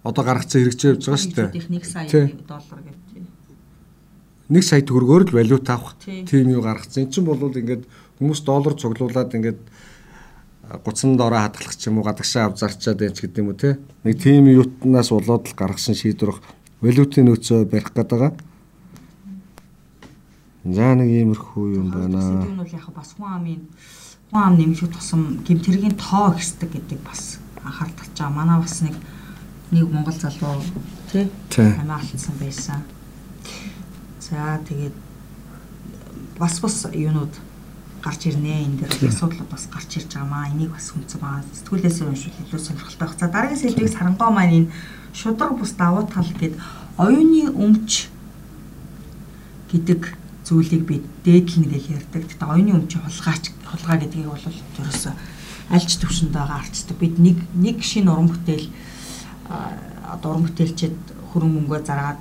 Одоо 0.03 0.25
гаргацсан 0.27 0.67
хэрэгжиж 0.67 0.99
явж 0.99 1.07
байгаа 1.07 1.23
шүү 1.23 1.35
дээ. 1.39 1.51
1 1.63 1.87
сая 1.87 2.27
доллар 2.43 2.81
гэдэг. 2.83 3.23
1 4.51 4.67
сая 4.67 4.83
төгрөгөөр 4.83 5.31
л 5.31 5.37
валют 5.39 5.71
авах 5.71 5.95
тийм 6.03 6.51
юу 6.51 6.67
гаргацсан. 6.67 7.07
Энд 7.07 7.15
чинь 7.15 7.23
бол 7.23 7.39
ингээд 7.39 7.87
хүмүүс 8.19 8.43
доллар 8.43 8.75
цуглуулад 8.75 9.31
ингээд 9.31 9.63
гуцсан 10.83 11.15
дороо 11.15 11.47
хадгалах 11.47 11.79
ч 11.79 11.87
юм 11.87 12.03
уу 12.03 12.07
гадагшаа 12.11 12.51
ав 12.51 12.59
зарчаад 12.59 12.99
байж 12.99 13.23
гэдэг 13.23 13.39
юм 13.47 13.55
уу 13.55 13.59
те. 13.63 13.79
Нэг 14.03 14.19
тийм 14.19 14.51
юутнаас 14.51 15.15
болоод 15.15 15.47
л 15.47 15.55
гаргасан 15.55 15.95
шийдвэр 15.95 16.35
валютын 16.83 17.31
нөөцөө 17.31 17.71
барих 17.71 17.95
гээд 17.95 18.11
байгаа. 18.11 18.35
За 20.65 20.95
нэг 20.97 21.13
иймэрхүү 21.13 21.77
юм 21.77 21.93
байна. 21.93 22.25
Энэ 22.25 22.57
бол 22.57 22.73
яг 22.73 22.89
бас 22.97 23.13
хүн 23.13 23.29
амын 23.29 23.61
хүн 24.33 24.41
ам 24.41 24.57
нэмэх 24.57 24.89
тусам 24.89 25.45
гимтэргийн 25.45 25.93
тоо 26.01 26.33
ихсдэг 26.33 26.73
гэдэг 26.73 27.05
бас 27.05 27.37
анхаардаг 27.61 28.09
чаа. 28.17 28.33
Манай 28.33 28.57
бас 28.57 28.81
нэг 28.81 28.97
нэг 29.69 29.93
монгол 29.93 30.17
залуу 30.17 30.65
тий 31.13 31.29
амиа 31.61 32.01
алдсан 32.01 32.35
байсан. 32.41 32.81
За 34.25 34.57
тэгээд 34.65 34.97
бас 36.41 36.61
бас 36.65 36.89
юунууд 36.89 37.37
гарч 38.01 38.33
ирнэ 38.33 38.65
энэ 38.65 38.89
дээр 38.89 39.13
асуудлууд 39.13 39.53
бас 39.53 39.69
гарч 39.69 40.01
ирж 40.01 40.17
байгаа 40.17 40.33
маа 40.33 40.49
энийг 40.49 40.73
бас 40.73 40.97
хүнцэн 40.97 41.21
байгаа 41.21 41.45
сэтгүүлээсээ 41.45 42.09
уншвал 42.09 42.41
илүү 42.41 42.61
сонирхолтой 42.65 43.05
байна. 43.05 43.21
За 43.21 43.29
дараагийн 43.29 43.61
сэдвийг 43.61 43.93
сарангоо 43.93 44.31
маань 44.33 44.57
энэ 44.65 44.73
шудраг 45.13 45.61
бус 45.61 45.77
давуу 45.77 46.09
тал 46.09 46.25
гээд 46.41 46.57
оюуны 46.97 47.53
өмч 47.53 48.09
гэдэг 49.69 50.24
зүйлийг 50.45 50.85
би 50.85 51.03
дээдлэнэ 51.25 51.69
гэж 51.73 51.85
ярьдаг. 51.89 52.23
Гэтэ 52.29 52.45
оюуны 52.45 52.73
өмчийн 52.77 53.03
хулгайч 53.05 53.45
хулгай 53.65 53.97
гэдгийг 54.01 54.29
бол 54.29 54.45
ерөөсөө 54.45 55.15
альч 55.73 55.91
төвшөнд 55.97 56.33
байгаа 56.37 56.61
арчдаг. 56.61 56.97
Бид 57.01 57.17
нэг 57.19 57.39
нэг 57.57 57.81
шинэ 57.81 58.13
уран 58.13 58.29
бүтээл 58.29 58.69
уран 60.21 60.45
бүтээлчэд 60.45 60.97
хөрөн 61.33 61.53
мөнгөө 61.57 61.81
зараад 61.89 62.21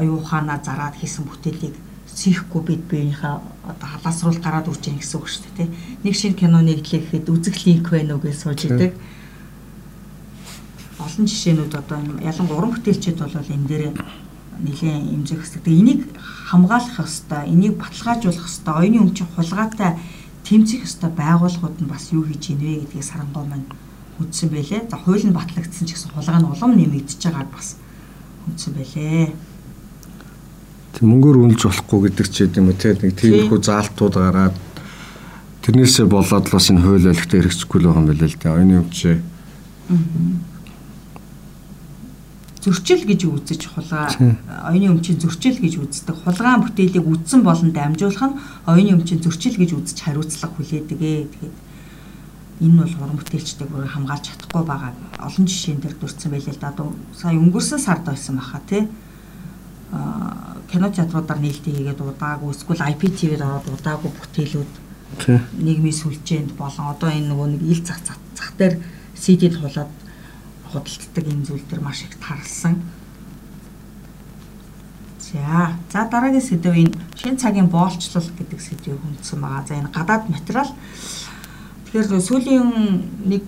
оюун 0.00 0.24
ухаанаа 0.24 0.58
зараад 0.64 0.96
хийсэн 0.96 1.28
бүтээлийг 1.28 1.76
сийхгүй 2.08 2.62
бид 2.64 2.82
биенийхээ 2.88 3.36
одоо 3.68 3.88
халаасруулалт 3.92 4.42
гараад 4.42 4.68
үрж 4.68 4.88
ийн 4.88 4.98
гэсэн 4.98 5.20
үг 5.20 5.28
шүү 5.28 5.52
дээ. 5.56 5.68
Нэг 6.04 6.14
шинэ 6.16 6.40
кино 6.40 6.58
нэглэхэд 6.64 7.28
үзэх 7.28 7.56
линк 7.68 7.92
байна 7.92 8.16
уу 8.16 8.24
гэж 8.24 8.36
сууж 8.42 8.60
идэг. 8.64 8.96
Олон 10.98 11.24
жишээнүүд 11.28 11.74
одоо 11.78 11.98
ялангуяа 12.24 12.58
уран 12.58 12.72
бүтээлчид 12.74 13.20
бол 13.20 13.36
энэ 13.36 13.68
дээр 13.68 13.84
нэлээд 14.62 15.14
имжих 15.14 15.40
хэсэг. 15.42 15.62
Тэгээ 15.62 15.80
энийг 15.80 16.00
хамгаалах 16.50 16.98
ёстой, 16.98 17.46
энийг 17.46 17.78
баталгаажуулах 17.78 18.46
ёстой, 18.46 18.74
оюуны 18.74 18.98
өмчийн 19.06 19.28
хулгайтай 19.34 19.98
тэмцэх 20.42 20.82
ёстой 20.82 21.10
байгууллагууд 21.14 21.78
нь 21.78 21.90
бас 21.90 22.10
юу 22.10 22.24
хийж 22.26 22.54
ийнвэ 22.54 22.88
гэдгийг 22.88 23.04
сарангой 23.04 23.44
маань 23.46 23.68
үздсэн 24.18 24.48
байлээ. 24.50 24.82
За 24.90 24.96
хууль 24.98 25.24
нь 25.26 25.36
батлагдсан 25.36 25.86
ч 25.86 25.94
гэсэн 25.94 26.10
хулгай 26.10 26.38
нь 26.42 26.50
улам 26.50 26.72
нэмэгдэж 26.74 27.20
байгааг 27.22 27.50
бас 27.54 27.78
үздсэн 28.50 28.72
байлээ. 28.74 29.30
Тэг 30.98 31.04
мөнгөөр 31.06 31.36
үнэлж 31.38 31.62
болохгүй 31.68 32.00
гэдэг 32.10 32.26
ч 32.32 32.36
юм 32.50 32.72
уу 32.72 32.76
те 32.80 32.98
нэг 32.98 33.14
тиймэрхүү 33.14 33.58
заалтууд 33.62 34.14
гараад 34.18 34.56
тэрнээсээ 35.62 36.06
болоод 36.10 36.44
л 36.48 36.54
бас 36.56 36.66
энэ 36.72 36.82
хууль 36.82 37.06
олигт 37.12 37.30
хэрэгжихгүй 37.30 37.78
л 37.78 37.92
байгаа 37.92 38.02
юм 38.02 38.08
байна 38.10 38.26
л 38.26 38.36
да. 38.40 38.56
Оюуны 38.56 38.74
өмчөө. 38.82 39.16
Аа 39.16 40.57
зөрчил 42.62 43.02
гэж 43.06 43.20
үзэж 43.24 43.62
хулгай 43.70 44.08
оюуны 44.68 44.98
өмчийн 44.98 45.18
зөрчил 45.20 45.58
гэж 45.58 45.74
үздэг. 45.78 46.16
Хулгаан 46.24 46.62
бүтээлийг 46.66 47.06
үдсэн 47.06 47.42
болон 47.42 47.70
дамжуулах 47.72 48.24
нь 48.28 48.38
оюуны 48.66 48.98
өмчийн 48.98 49.22
зөрчил 49.22 49.56
гэж 49.56 49.70
үзэж 49.78 49.98
хариуцлага 50.02 50.54
хүлээдэг 50.58 51.00
ээ. 51.00 51.30
Тэгээд 51.32 51.56
энэ 52.64 52.78
бол 52.82 52.94
уран 52.98 53.18
бүтээлчдийг 53.18 53.68
бүр 53.70 53.86
хамгаалж 53.86 54.24
чадахгүй 54.26 54.62
байгаа 54.66 54.92
олон 55.22 55.46
жишээн 55.46 55.78
дээр 55.78 55.96
дурдсан 55.98 56.30
байлээ 56.34 56.54
л 56.54 56.62
да. 56.62 56.74
Сая 57.14 57.38
өнгөрсөн 57.38 57.78
сард 57.78 58.04
байсан 58.04 58.36
баха 58.36 58.60
тий. 58.66 58.88
Аа 59.94 60.58
кино 60.70 60.90
театруудаар 60.90 61.40
нээлттэй 61.40 61.72
хийгээд 61.74 62.00
удаагүй 62.02 62.52
эсвэл 62.52 62.84
IPTV-д 62.92 63.40
ороод 63.40 63.66
удаагүй 63.72 64.10
бүтээлүүд 64.12 64.72
нийгмийн 65.64 65.96
сүлжээнд 65.96 66.52
болон 66.60 66.92
одоо 66.92 67.08
энэ 67.08 67.32
нөгөө 67.32 67.48
нэг 67.56 67.62
ил 67.64 67.82
зах 67.86 68.00
зах 68.04 68.52
дээр 68.60 68.76
CD-д 69.16 69.56
хулаад 69.56 69.88
худалддаг 70.72 71.24
энэ 71.24 71.46
зүйл 71.46 71.64
төр 71.68 71.80
маш 71.80 72.02
их 72.04 72.14
тарлсан. 72.20 72.82
За, 75.18 75.76
за 75.92 76.08
дараагийн 76.08 76.44
сэдв 76.44 76.72
энэ 76.72 76.94
шин 77.16 77.36
цагийн 77.36 77.68
боолчлол 77.68 78.28
гэдэг 78.38 78.60
сэдвийг 78.60 79.00
хүндсэн 79.00 79.40
байгаа. 79.40 79.66
За 79.68 79.74
энэ 79.76 79.92
гадаад 79.92 80.24
материал. 80.28 80.70
Тэгэхээр 81.88 82.20
сүүлийн 82.20 82.68
нэг 83.28 83.44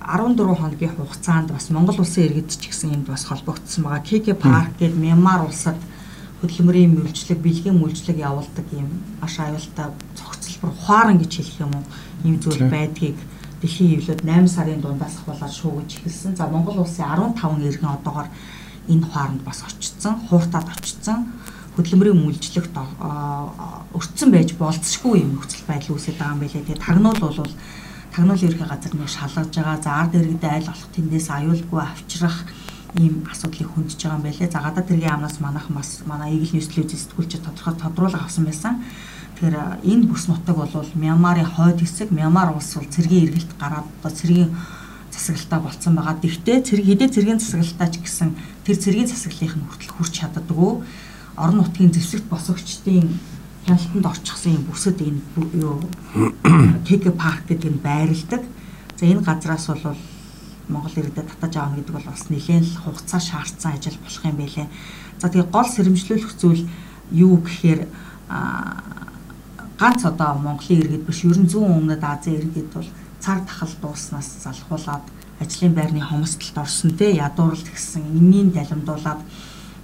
14 0.00 0.60
хоногийн 0.60 0.94
хугацаанд 0.96 1.52
бас 1.52 1.68
Монгол 1.70 2.00
улсын 2.00 2.24
иргэд 2.28 2.52
ч 2.52 2.68
гэсэн 2.68 2.94
энд 2.94 3.06
бас 3.08 3.24
холбогдсон 3.24 3.84
байгаа. 3.84 4.04
КК 4.04 4.36
парк 4.36 4.72
гэдэг 4.78 4.96
Мянмар 4.96 5.44
улсад 5.44 5.76
хөдөлмөрийн 6.40 6.92
мөржлөг, 6.94 7.40
бэлгийн 7.40 7.76
мөржлөг 7.80 8.16
явуулдаг 8.16 8.66
юм 8.76 8.88
маш 9.20 9.40
аюултай 9.40 9.88
цогцлбор 10.14 10.70
ухааран 10.72 11.18
гэж 11.18 11.32
хэлэх 11.36 11.60
юм 11.64 11.72
уу? 11.74 11.84
Ийм 12.24 12.36
зүйл 12.40 12.68
байдгийг 12.68 13.16
дэлхийн 13.60 14.00
хөвлөд 14.00 14.20
8 14.24 14.48
сарын 14.48 14.80
дундаас 14.80 15.16
болоод 15.26 15.52
шуугиж 15.52 16.00
эхэлсэн. 16.00 16.36
За 16.36 16.46
Монгол 16.46 16.84
улсын 16.84 17.08
15 17.08 17.64
иргэн 17.64 17.96
одоогоор 17.96 18.28
энэ 18.88 19.06
хооронд 19.06 19.42
бас 19.42 19.64
очсон, 19.64 20.14
хууртаад 20.28 20.68
очсон. 20.68 21.32
Хөдөлмөрийн 21.76 22.16
мүлжлэгт 22.16 22.76
өртсөн 23.96 24.30
байж 24.32 24.52
болцсохгүй 24.56 25.24
юм 25.24 25.36
нөхцөл 25.36 25.68
байдал 25.68 25.96
үүсэж 25.96 26.16
байгаа 26.16 26.34
юм 26.36 26.40
байлээ. 26.40 26.64
Тэгээ 26.64 26.84
тагнуул 26.84 27.20
бол 27.20 27.52
тагнуул 28.12 28.44
ерхий 28.48 28.64
газар 28.64 28.94
нэг 28.96 29.08
шалгаж 29.12 29.52
байгаа. 29.52 29.76
За 29.84 29.90
ард 30.00 30.12
иргэдээ 30.16 30.52
айл 30.56 30.68
болох 30.72 30.88
тэндээс 30.96 31.28
аюулгүй 31.36 31.80
авчрах 31.84 32.38
ийм 32.96 33.28
асуудлыг 33.28 33.68
хөндөж 33.72 34.00
байгаа 34.00 34.16
юм 34.16 34.24
байлээ. 34.24 34.48
За 34.48 34.60
гадаад 34.64 34.88
тэргийн 34.88 35.14
амнаас 35.16 35.36
манайхан 35.40 35.76
бас 35.76 36.00
манай 36.08 36.32
эгэл 36.36 36.56
нийслэлийн 36.56 36.88
зэсэтгүүлч 36.88 37.32
тодорхой 37.44 37.74
тодруулга 37.76 38.24
авсан 38.24 38.44
байсан. 38.48 38.80
Тэгэхээр 39.36 39.84
энэ 39.84 40.08
бүс 40.08 40.32
нутаг 40.32 40.56
бол 40.56 40.72
Мянмарын 40.96 41.44
хойд 41.44 41.84
хэсэг, 41.84 42.08
Мянмар 42.08 42.56
улс 42.56 42.72
бол 42.72 42.88
цэргийн 42.88 43.28
эргэлт 43.28 43.52
гараад 43.60 43.84
одоо 44.00 44.08
цэргийн 44.16 44.48
засаглалтаа 45.12 45.60
болцсон 45.60 45.92
байгаа. 45.92 46.16
Гэхдээ 46.24 46.64
цэрэг 46.64 46.86
хэдий 46.88 47.08
цэргийн 47.12 47.40
засаглалтаа 47.44 47.88
ч 47.92 48.00
гэсэн 48.00 48.32
тэр 48.64 48.76
цэргийн 48.80 49.12
засаглалын 49.12 49.60
хүртэл 49.68 49.92
хүрч 49.92 50.12
чаддаггүй. 50.24 50.72
Орон 51.36 51.56
нутгийн 51.60 51.92
зэвсэгт 51.92 52.32
босгогчдын 52.32 53.12
хяналтанд 53.68 54.06
орчихсан 54.08 54.56
юм 54.56 54.64
бүсэд 54.72 55.04
энэ 55.04 55.20
юу 55.52 55.84
КК 56.88 57.12
парк 57.12 57.44
гэдэг 57.44 57.76
нь 57.76 57.84
байрладаг. 57.84 58.40
За 58.96 59.04
энэ 59.04 59.20
газраас 59.20 59.68
бол 59.68 60.00
Монгол 60.72 60.96
иргэдэд 60.96 61.28
татаж 61.28 61.60
авах 61.60 61.76
гэдэг 61.76 61.92
бол 61.92 62.08
бас 62.08 62.24
нэлээд 62.32 62.66
хугацаа 62.88 63.20
шаардсан 63.20 63.76
ажил 63.76 64.00
болох 64.00 64.24
юм 64.24 64.36
байлээ. 64.40 64.68
За 65.20 65.28
тэгээ 65.28 65.52
гол 65.52 65.68
сэрэмжлүүлэх 65.68 66.32
зүйл 66.40 66.64
юу 67.12 67.36
гэхээр 67.44 67.84
ганц 69.78 70.04
одоо 70.04 70.34
Монголын 70.40 70.80
иргэд 70.80 71.04
биш 71.06 71.24
ерөн 71.24 71.48
зүүн 71.52 71.76
өмнөд 71.78 72.02
Азийн 72.02 72.40
иргэд 72.40 72.68
бол 72.72 72.88
цар 73.20 73.40
тахал 73.44 73.74
дууснаас 73.82 74.28
залхуулаад 74.44 75.04
ажлын 75.40 75.74
байрны 75.74 76.00
хомсдолд 76.00 76.56
орсон 76.64 76.90
те 76.96 77.12
ядуурл 77.12 77.60
гэсэн 77.60 78.02
энэний 78.08 78.48
далимдуулаад 78.56 79.20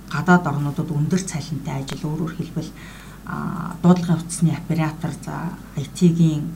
гадаад 0.09 0.45
орнуудад 0.47 0.89
өндөр 0.89 1.21
цалинтай 1.21 1.85
ажил 1.85 2.09
өөрөөр 2.09 2.35
хэлбэл 2.37 2.71
дуудлагын 3.83 4.21
утасны 4.21 4.51
оператор 4.57 5.13
за 5.25 5.35
IT-ийн 5.77 6.49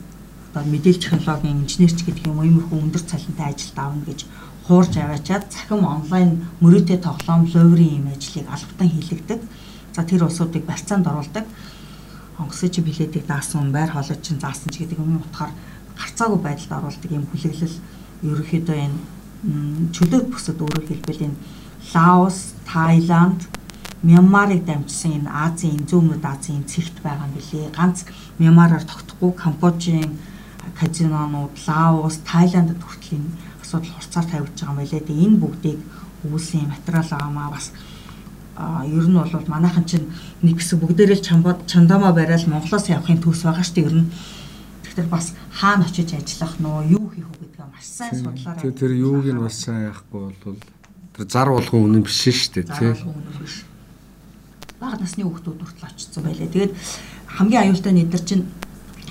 одоо 0.49 0.63
мэдээлэл 0.65 1.03
технологийн 1.05 1.61
инженерч 1.61 2.01
гэдэг 2.03 2.25
юм 2.25 2.41
иймэрхүү 2.41 2.77
өндөр 2.81 3.03
цалинтай 3.05 3.53
ажилд 3.53 3.77
авна 3.77 4.03
гэж 4.09 4.19
хуурж 4.65 4.93
аваачаад 4.97 5.45
цахим 5.53 5.85
онлайн 5.85 6.29
мөрөөдөө 6.61 6.97
тоглоом 7.05 7.45
ловрын 7.53 7.95
юм 8.01 8.07
ажлыг 8.09 8.45
албатан 8.49 8.89
хийлэгдэг. 8.89 9.39
За 9.95 10.03
тэр 10.03 10.25
улсуудыг 10.25 10.65
барьцаанд 10.65 11.07
оруулдаг 11.07 11.45
онгоцын 12.39 12.83
билетийг 12.85 13.25
даасан 13.25 13.71
байр 13.71 13.91
хоолой 13.91 14.17
чинь 14.21 14.39
заасан 14.39 14.69
ч 14.69 14.85
гэдэг 14.85 14.99
юм 14.99 15.21
утгаар 15.21 15.51
гарцаагүй 15.97 16.39
байдалд 16.43 16.77
оруулдаг 16.77 17.11
юм 17.11 17.25
хүлэглэл 17.27 17.77
ерөөхдөө 18.29 18.77
энэ 18.85 18.97
чөлөөт 19.95 20.25
бүсэд 20.29 20.57
өөрөөр 20.61 20.87
хэлбэл 20.87 21.25
энэ 21.27 21.37
Лаос, 21.93 22.53
Таиланд, 22.65 23.47
Мянмарыг 24.03 24.65
дамжсан 24.65 25.11
энэ 25.17 25.29
Азийн 25.29 25.85
зүүн 25.89 26.17
өмнөд 26.17 26.25
Азийн 26.25 26.65
цэгт 26.65 27.01
байгаа 27.01 27.25
юм 27.29 27.33
билээ. 27.37 27.73
Ганц 27.77 28.05
Мянмараар 28.41 28.83
тогтохгүй 28.85 29.31
Камбожийн 29.33 30.11
казинонууд, 30.77 31.53
Лаос, 31.67 32.17
Таиландд 32.25 32.81
хүртэл 32.81 33.17
энэ 33.17 33.29
асуудал 33.61 33.93
хурцаар 33.93 34.25
тавьж 34.25 34.57
байгаа 34.57 34.73
юм 34.73 34.81
билээ. 34.81 35.05
Тэгээ 35.05 35.25
энэ 35.25 35.41
бүгдийг 35.41 35.79
үүсийн 36.27 36.67
материал 36.69 37.09
аамаа 37.13 37.49
бас 37.55 37.71
ер 38.57 39.05
нь 39.05 39.13
бол 39.13 39.45
манайхан 39.47 39.85
чинь 39.85 40.09
нэг 40.41 40.57
хэсэг 40.57 40.81
бүгдээрээ 40.81 41.21
чандамаа 41.69 42.13
барайл 42.13 42.49
Монголоос 42.49 42.89
явахын 42.89 43.21
төс 43.21 43.45
байгаа 43.45 43.61
шүү 43.61 43.75
дээ 43.77 43.85
ер 43.85 43.95
нь. 44.01 44.09
Тэгэхээр 44.81 45.09
бас 45.13 45.37
хаана 45.53 45.85
очиж 45.85 46.09
ажиллах 46.17 46.57
нөө 46.57 46.97
юу 46.97 47.05
хийх 47.13 47.29
үү 47.29 47.37
гэдгээ 47.53 47.67
маш 47.69 47.85
сайн 47.85 48.13
судлаарай. 48.17 48.61
Тэр 48.65 48.73
тэр 48.73 48.91
юуг 48.97 49.25
нь 49.29 49.37
бас 49.45 49.55
сайн 49.61 49.93
яахгүй 49.93 50.33
бол 50.41 50.57
тэр 51.13 51.25
зар 51.29 51.49
болгон 51.53 51.85
үнэн 51.85 52.01
биш 52.01 52.17
шүү 52.17 52.53
дээ 52.57 52.65
тий. 52.65 52.93
Бага 54.81 54.97
насны 54.97 55.21
хүүхдүүд 55.21 55.61
хүртэл 55.61 55.89
очсон 55.93 56.23
байлээ. 56.25 56.49
Тэгээд 56.49 56.73
хамгийн 57.37 57.61
аюултай 57.61 57.93
нь 57.93 58.01
эдгээр 58.09 58.25
чинь 58.25 58.45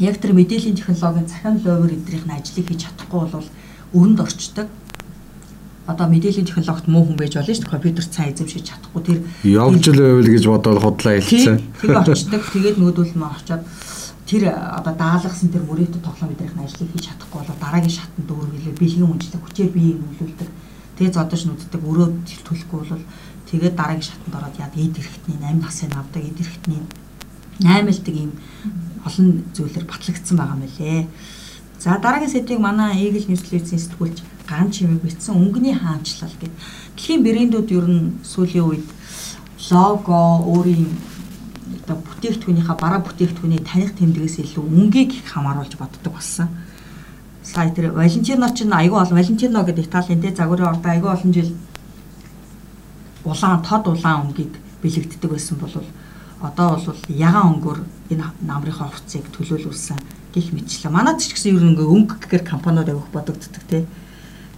яг 0.03 0.19
тэр 0.19 0.35
мэдээллийн 0.35 0.75
технологийн 0.75 1.31
цахим 1.31 1.63
ловер 1.63 1.95
эдрийнх 1.95 2.27
нь 2.27 2.35
ажлыг 2.35 2.67
хийж 2.67 2.83
чадахгүй 2.83 3.31
бол 3.31 3.49
өрөнд 3.95 4.21
орчдөг 4.27 4.67
одоо 5.87 6.07
мэдээллийн 6.11 6.47
технологид 6.47 6.89
муу 6.91 7.07
хүн 7.07 7.17
байж 7.17 7.35
болно 7.39 7.55
шүү 7.55 7.63
дээ. 7.63 7.75
Компьютер 7.75 8.05
цаа 8.11 8.27
эзэмшиж 8.27 8.65
чадахгүй 8.67 9.03
тэр 9.07 9.19
явж 9.47 9.85
л 9.95 10.03
байвал 10.03 10.31
гэж 10.35 10.45
бодоод 10.51 10.83
худлаа 10.83 11.15
хэлсэн. 11.23 11.63
Тэгээ 11.79 12.03
очдог. 12.03 12.43
Тэгээд 12.51 12.77
нүүдүүл 12.83 13.15
мөн 13.15 13.31
очоод 13.39 13.63
тэр 14.27 14.43
одоо 14.51 14.95
даалгасан 14.99 15.55
тэр 15.55 15.63
мөрөөдөд 15.63 16.03
тоглоом 16.03 16.35
мэдрэх 16.35 16.59
ажлыг 16.59 16.91
хийж 16.91 17.07
чадахгүй 17.07 17.39
бол 17.47 17.63
дараагийн 17.63 17.95
шатанд 17.95 18.27
өөр 18.27 18.51
гэлээ 18.51 18.75
бэлгийн 18.75 19.07
үнэлэг 19.07 19.43
хүчээр 19.47 19.71
биеийг 19.71 19.99
нөлөөлдөг. 20.03 20.51
Тэгээ 20.99 21.15
зодож 21.15 21.43
нүддэг 21.47 21.83
өрөө 21.87 22.09
төлөхгүй 22.27 22.81
бол 22.91 23.05
тэгээд 23.47 23.79
дараагийн 23.79 24.09
шатанд 24.11 24.35
ороод 24.35 24.57
яд 24.59 24.75
эд 24.75 24.99
эрэхтний 24.99 25.39
8 25.39 25.63
насыг 25.63 25.95
авдаг 25.95 26.23
эд 26.27 26.39
эрэхтний 26.43 26.83
8-лдаг 27.63 28.15
ийм 28.19 28.33
олон 29.07 29.29
зүйлээр 29.55 29.87
батлагдсан 29.87 30.37
байгаа 30.37 30.59
мөлий. 30.59 31.07
За 31.79 31.95
дараагийн 32.03 32.35
сэдвийг 32.35 32.59
манай 32.59 32.99
Eagle 32.99 33.31
News 33.31 33.47
List-ийн 33.47 33.79
сэтгүүлч 33.79 34.19
ган 34.49 34.71
чимэг 34.71 35.03
бичсэн 35.03 35.35
өнгөний 35.35 35.75
хаанчлал 35.75 36.31
гэдэг. 36.31 36.55
Дэлхийн 36.97 37.23
брэндүүд 37.23 37.69
ер 37.75 37.87
нь 37.91 38.19
сүүлийн 38.23 38.67
үед 38.67 38.87
лого 39.71 40.47
өөрийн 40.47 40.87
одоо 41.87 41.97
бүтээгдэхүүнийхээ 42.03 42.77
бараа 42.79 43.01
бүтээгдэхүүний 43.03 43.63
таних 43.63 43.95
тэмдгээс 43.99 44.39
илүү 44.43 44.65
өнгийг 44.65 45.11
их 45.19 45.27
хамааруулж 45.31 45.75
боддог 45.79 46.13
болсон. 46.13 46.49
Сая 47.43 47.71
тэр 47.71 47.95
Валентино 47.95 48.51
ч 48.51 48.67
айгүй 48.67 48.99
олон 48.99 49.19
Валентино 49.19 49.63
гэдэг 49.63 49.87
Италийн 49.87 50.21
тэ 50.23 50.35
загварын 50.35 50.75
ордоо 50.75 50.91
айгүй 50.91 51.11
олон 51.11 51.33
жил 51.33 51.51
улаан 53.25 53.63
тод 53.63 53.87
улаан 53.87 54.31
өнгийг 54.31 54.55
бэлэгддэг 54.83 55.31
байсан 55.31 55.59
бол 55.59 55.75
одоо 56.41 56.79
бол 56.79 56.99
ягаан 57.09 57.55
өнгөөр 57.55 57.79
энэ 58.11 58.27
намрынхаа 58.43 58.91
хувцсыг 58.91 59.27
төлөөлүүлсэн 59.35 59.99
гих 60.35 60.53
мэтчлээ. 60.53 60.93
Манайд 60.93 61.23
ч 61.23 61.33
гэсэн 61.33 61.57
ер 61.57 61.65
нь 61.65 61.79
өнгө 61.79 62.21
гэхээр 62.23 62.45
компаниуд 62.45 62.89
авих 62.91 63.09
бодогддог 63.15 63.65
тий. 63.71 63.87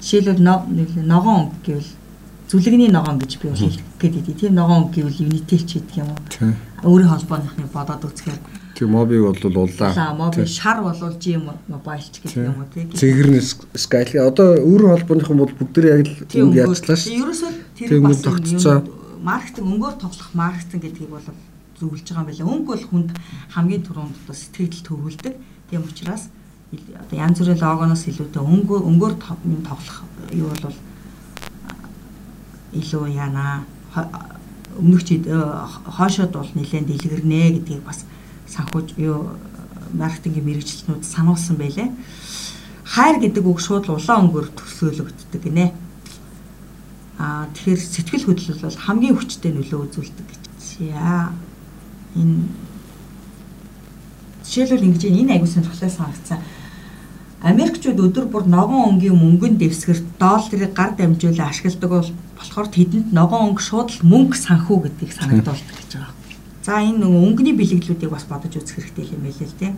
Жишээлбэл 0.00 0.42
ногоон 1.06 1.50
өнгө 1.50 1.58
гэвэл 1.66 1.90
зүлэгний 2.48 2.90
ногоон 2.90 3.18
гэж 3.18 3.32
би 3.42 3.48
бол 3.48 3.58
хэлэх 3.58 3.84
гээд 3.98 4.38
тийм 4.38 4.54
ногоон 4.54 4.88
өнгө 4.88 4.94
гэвэл 5.02 5.24
Unitel 5.26 5.62
ч 5.66 5.82
гэдэг 5.82 5.96
юм 6.00 6.08
уу. 6.14 6.18
Өөрийн 6.86 7.10
холбооныхны 7.10 7.66
бодоод 7.68 8.06
үзэхээр 8.06 8.38
тийм 8.78 8.94
мобиг 8.94 9.20
бол 9.26 9.66
улаан. 9.66 9.94
За 9.94 10.14
моби 10.14 10.46
шар 10.46 10.82
бол 10.82 10.94
GM 10.94 11.50
mobile 11.66 12.06
ч 12.08 12.22
гэдэг 12.22 12.46
юм 12.46 12.62
уу 12.62 12.70
тийм. 12.70 12.92
Цэгэрний 12.94 13.42
Sky 13.74 14.16
одоо 14.22 14.54
өөрийн 14.54 14.94
холбооныхан 14.94 15.38
бол 15.38 15.54
бүгд 15.58 15.76
яг 15.82 16.06
л 16.06 16.46
өнгө 16.46 16.62
яачлаа 16.62 16.96
шүү. 16.96 17.18
Ерөөсөө 17.18 17.50
тэр 17.74 18.00
бас 18.06 18.22
маркетинг 19.18 19.66
өнгөөр 19.66 19.96
тоглох 19.98 20.30
маркетинг 20.34 20.82
гэдгийг 20.86 21.10
бол 21.10 21.26
зөвлөж 21.78 22.06
байгаа 22.06 22.22
юм 22.22 22.26
байна. 22.30 22.50
Өнгө 22.54 22.70
бол 22.70 22.84
хүнд 22.86 23.10
хамгийн 23.54 23.82
түрүүнд 23.82 24.14
одоо 24.22 24.36
сэтгэл 24.38 24.86
төрүүлдэг. 24.86 25.34
Тийм 25.70 25.82
учраас 25.82 26.30
одоо 26.72 27.16
янз 27.16 27.38
бүрийн 27.40 27.60
логоноос 27.64 28.04
илүүтэй 28.12 28.42
өнгөөр 28.44 28.82
өнгөөр 28.84 29.14
тоглох 29.16 30.04
юу 30.36 30.52
бол 30.52 30.76
илүү 32.76 33.04
яана 33.16 33.64
өмнөх 34.76 35.02
жид 35.08 35.24
хоошоод 35.96 36.32
бол 36.36 36.50
нэлээд 36.52 36.86
дэлгэрнэ 36.92 37.40
гэдгийг 37.56 37.82
бас 37.88 38.04
санхүүж 38.52 39.00
юу 39.00 39.40
маркетингийн 39.96 40.44
мэрэгчлэнүүд 40.44 41.04
сануулсан 41.04 41.56
байлээ. 41.56 41.88
Хайр 42.84 43.16
гэдэг 43.20 43.44
үг 43.48 43.60
шууд 43.64 43.88
улаан 43.88 44.28
өнгөөр 44.28 44.52
төсөөлөгддөг 44.52 45.42
гинэ. 45.44 45.72
Аа 47.16 47.48
тэгэхээр 47.56 47.80
сэтгэл 47.80 48.28
хөдлөл 48.28 48.60
бол 48.60 48.76
хамгийн 48.76 49.16
хүчтэй 49.16 49.52
нөлөө 49.56 49.80
үзүүлдэг 49.88 50.26
гэж. 50.28 50.42
За 50.60 51.32
энэ 52.12 52.44
жишээлбэл 54.44 54.88
ингэж 54.88 55.04
энэ 55.08 55.32
аягүй 55.36 55.48
сонирхолтой 55.48 55.90
санагдсан. 55.92 56.40
Америкчууд 57.38 58.00
өдөр 58.02 58.26
бүр 58.26 58.44
ногоон 58.50 58.98
өнгийн 58.98 59.14
мөнгөнд 59.14 59.62
дэвсгэр 59.62 60.02
долларыг 60.18 60.74
гар 60.74 60.98
дамжуулан 60.98 61.46
ашигладаг 61.46 61.90
бол 61.90 62.10
болохоор 62.34 62.66
тэдэнд 62.66 63.14
ногоон 63.14 63.54
өнгө 63.54 63.62
шууд 63.62 63.88
л 63.94 64.02
мөнгө 64.10 64.34
санхүү 64.34 64.78
гэдгийг 64.82 65.12
санагдуулдаг 65.14 65.76
гэж 65.78 65.90
байгаа. 65.94 66.14
За 66.66 66.82
энэ 66.82 67.06
өнгөний 67.06 67.54
бэлэглүүдийг 67.54 68.10
бас 68.10 68.26
бодож 68.26 68.58
үзэх 68.58 68.82
хэрэгтэй 68.82 69.14
юм 69.14 69.22
байл 69.22 69.38
л 69.38 69.54
дээ. 69.54 69.74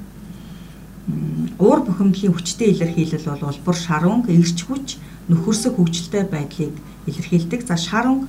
Уур 1.60 1.80
бухимдлын 1.84 2.32
хүчтэй 2.32 2.72
илэрхийлэл 2.72 3.28
бол 3.28 3.52
улбар 3.52 3.76
шар 3.76 4.04
өнгө, 4.08 4.32
эрч 4.32 4.58
хүч, 4.64 4.96
нөхөрсөг 5.28 5.76
хөгжилтэй 5.76 6.24
байдлыг 6.32 6.74
илэрхийлдэг. 7.04 7.60
За 7.68 7.76
шар 7.76 8.08
өнгө 8.08 8.26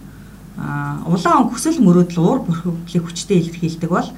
улаан 1.07 1.47
өнгө 1.47 1.55
хүсэл 1.55 1.79
мөрөөдөл 1.79 2.19
уур 2.19 2.39
бухимдлыг 2.43 3.03
хүчтэй 3.07 3.47
илэрхийлдэг 3.47 3.87
бол 3.87 4.09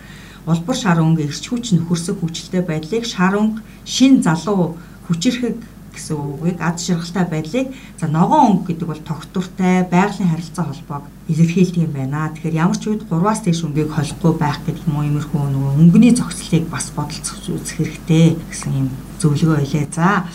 улбар 0.50 0.76
шар 0.76 1.00
өнгө 1.00 1.24
эрч 1.30 1.46
хүч 1.48 1.78
нөхөрсөг 1.78 2.18
хөгжилтэй 2.20 2.64
байдлыг 2.66 3.06
шар 3.06 3.38
өнгө 3.38 3.62
шин 3.86 4.20
залуу 4.26 4.76
хүчирхэг 5.08 5.58
гэсэн 5.94 6.18
үгийг 6.18 6.58
ад 6.58 6.82
шаргалтай 6.82 7.26
байдлыг 7.30 7.68
за 8.02 8.08
ногоон 8.10 8.66
өнгө 8.66 8.74
гэдэг 8.74 8.88
бол 8.90 9.02
тогтвортой 9.06 9.86
байгалийн 9.94 10.32
харилцаа 10.34 10.66
холбоог 10.66 11.06
илэрхийлдэг 11.30 11.86
юм 11.86 11.94
байна. 11.94 12.34
Тэгэхээр 12.34 12.60
ямар 12.66 12.78
ч 12.82 12.90
үед 12.90 13.06
3-аас 13.06 13.46
дээш 13.46 13.62
өнгийг 13.70 13.94
холихгүй 13.94 14.34
байх 14.42 14.58
гэдэг 14.66 14.90
юм 14.90 14.98
уу 14.98 15.06
иймэрхүү 15.06 15.42
нөгөө 15.54 15.72
өнгөний 15.78 16.14
зохицлыг 16.18 16.66
бас 16.74 16.90
бодолцох 16.98 17.38
үзэх 17.46 17.78
хэрэгтэй 17.78 18.26
гэсэн 18.50 18.72
юм 18.74 18.88
зөвлөгөө 19.22 19.58
байлаа. 19.62 19.86
За 19.94 20.26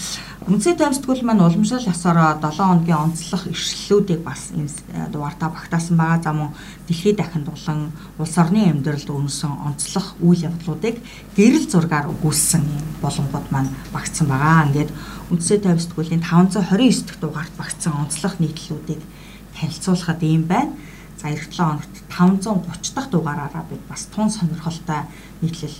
Үндэсний 0.48 0.80
таймсдгүүл 0.80 1.28
маань 1.28 1.44
уламжлал 1.44 1.92
ясаараа 1.92 2.40
7 2.40 2.56
хоногийн 2.56 3.12
онцлог 3.12 3.52
иршлүүдийг 3.52 4.24
бас 4.24 4.48
энэ 4.56 5.12
дугаартаа 5.12 5.52
багтаасан 5.52 6.00
байгаа. 6.00 6.24
За 6.24 6.32
мөн 6.32 6.56
дэлхийд 6.88 7.20
дахин 7.20 7.44
дулан 7.44 7.92
улс 8.16 8.34
орны 8.40 8.64
амьдралд 8.64 9.12
өрнөсөн 9.12 9.52
онцлог 9.68 10.16
үйл 10.24 10.48
явдлуудыг 10.48 11.04
гэрэл 11.36 11.68
зургаар 11.68 12.08
өгүүлсэн 12.08 12.64
болонгод 13.04 13.46
маань 13.52 13.76
багтсан 13.92 14.24
байгаа. 14.24 14.72
Ингээд 14.72 14.90
Үндэсний 15.28 15.60
таймсдгүүлийн 15.60 16.24
529 16.24 17.04
дахь 17.04 17.20
дугаарт 17.20 17.52
багтсан 17.60 17.92
онцлог 17.92 18.40
нийтлүүдийг 18.40 19.04
танилцуулахад 19.52 20.24
ийм 20.24 20.48
байна. 20.48 20.72
За 21.20 21.28
эх 21.28 21.50
7 21.50 21.58
хоногт 21.58 21.94
530 22.08 22.94
дахь 22.94 23.10
дугаараараа 23.10 23.64
бид 23.70 23.82
бас 23.90 24.06
тун 24.14 24.30
сонирхолтой 24.30 25.02
нийтлэл 25.42 25.76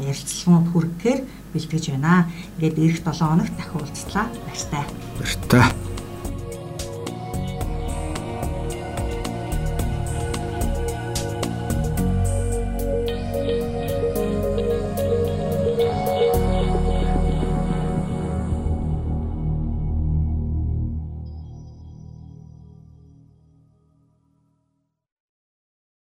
ярилцлагууд 0.00 0.66
хүргэхээр 0.72 1.20
бэлтгэж 1.52 1.84
байна. 1.92 2.32
Ингээд 2.56 2.78
эх 2.80 2.96
7 3.04 3.28
хоногт 3.28 3.54
дахин 3.56 3.76
уулзлаа. 3.76 4.26
Баяртай. 4.48 4.84
Баяртай. 5.20 5.97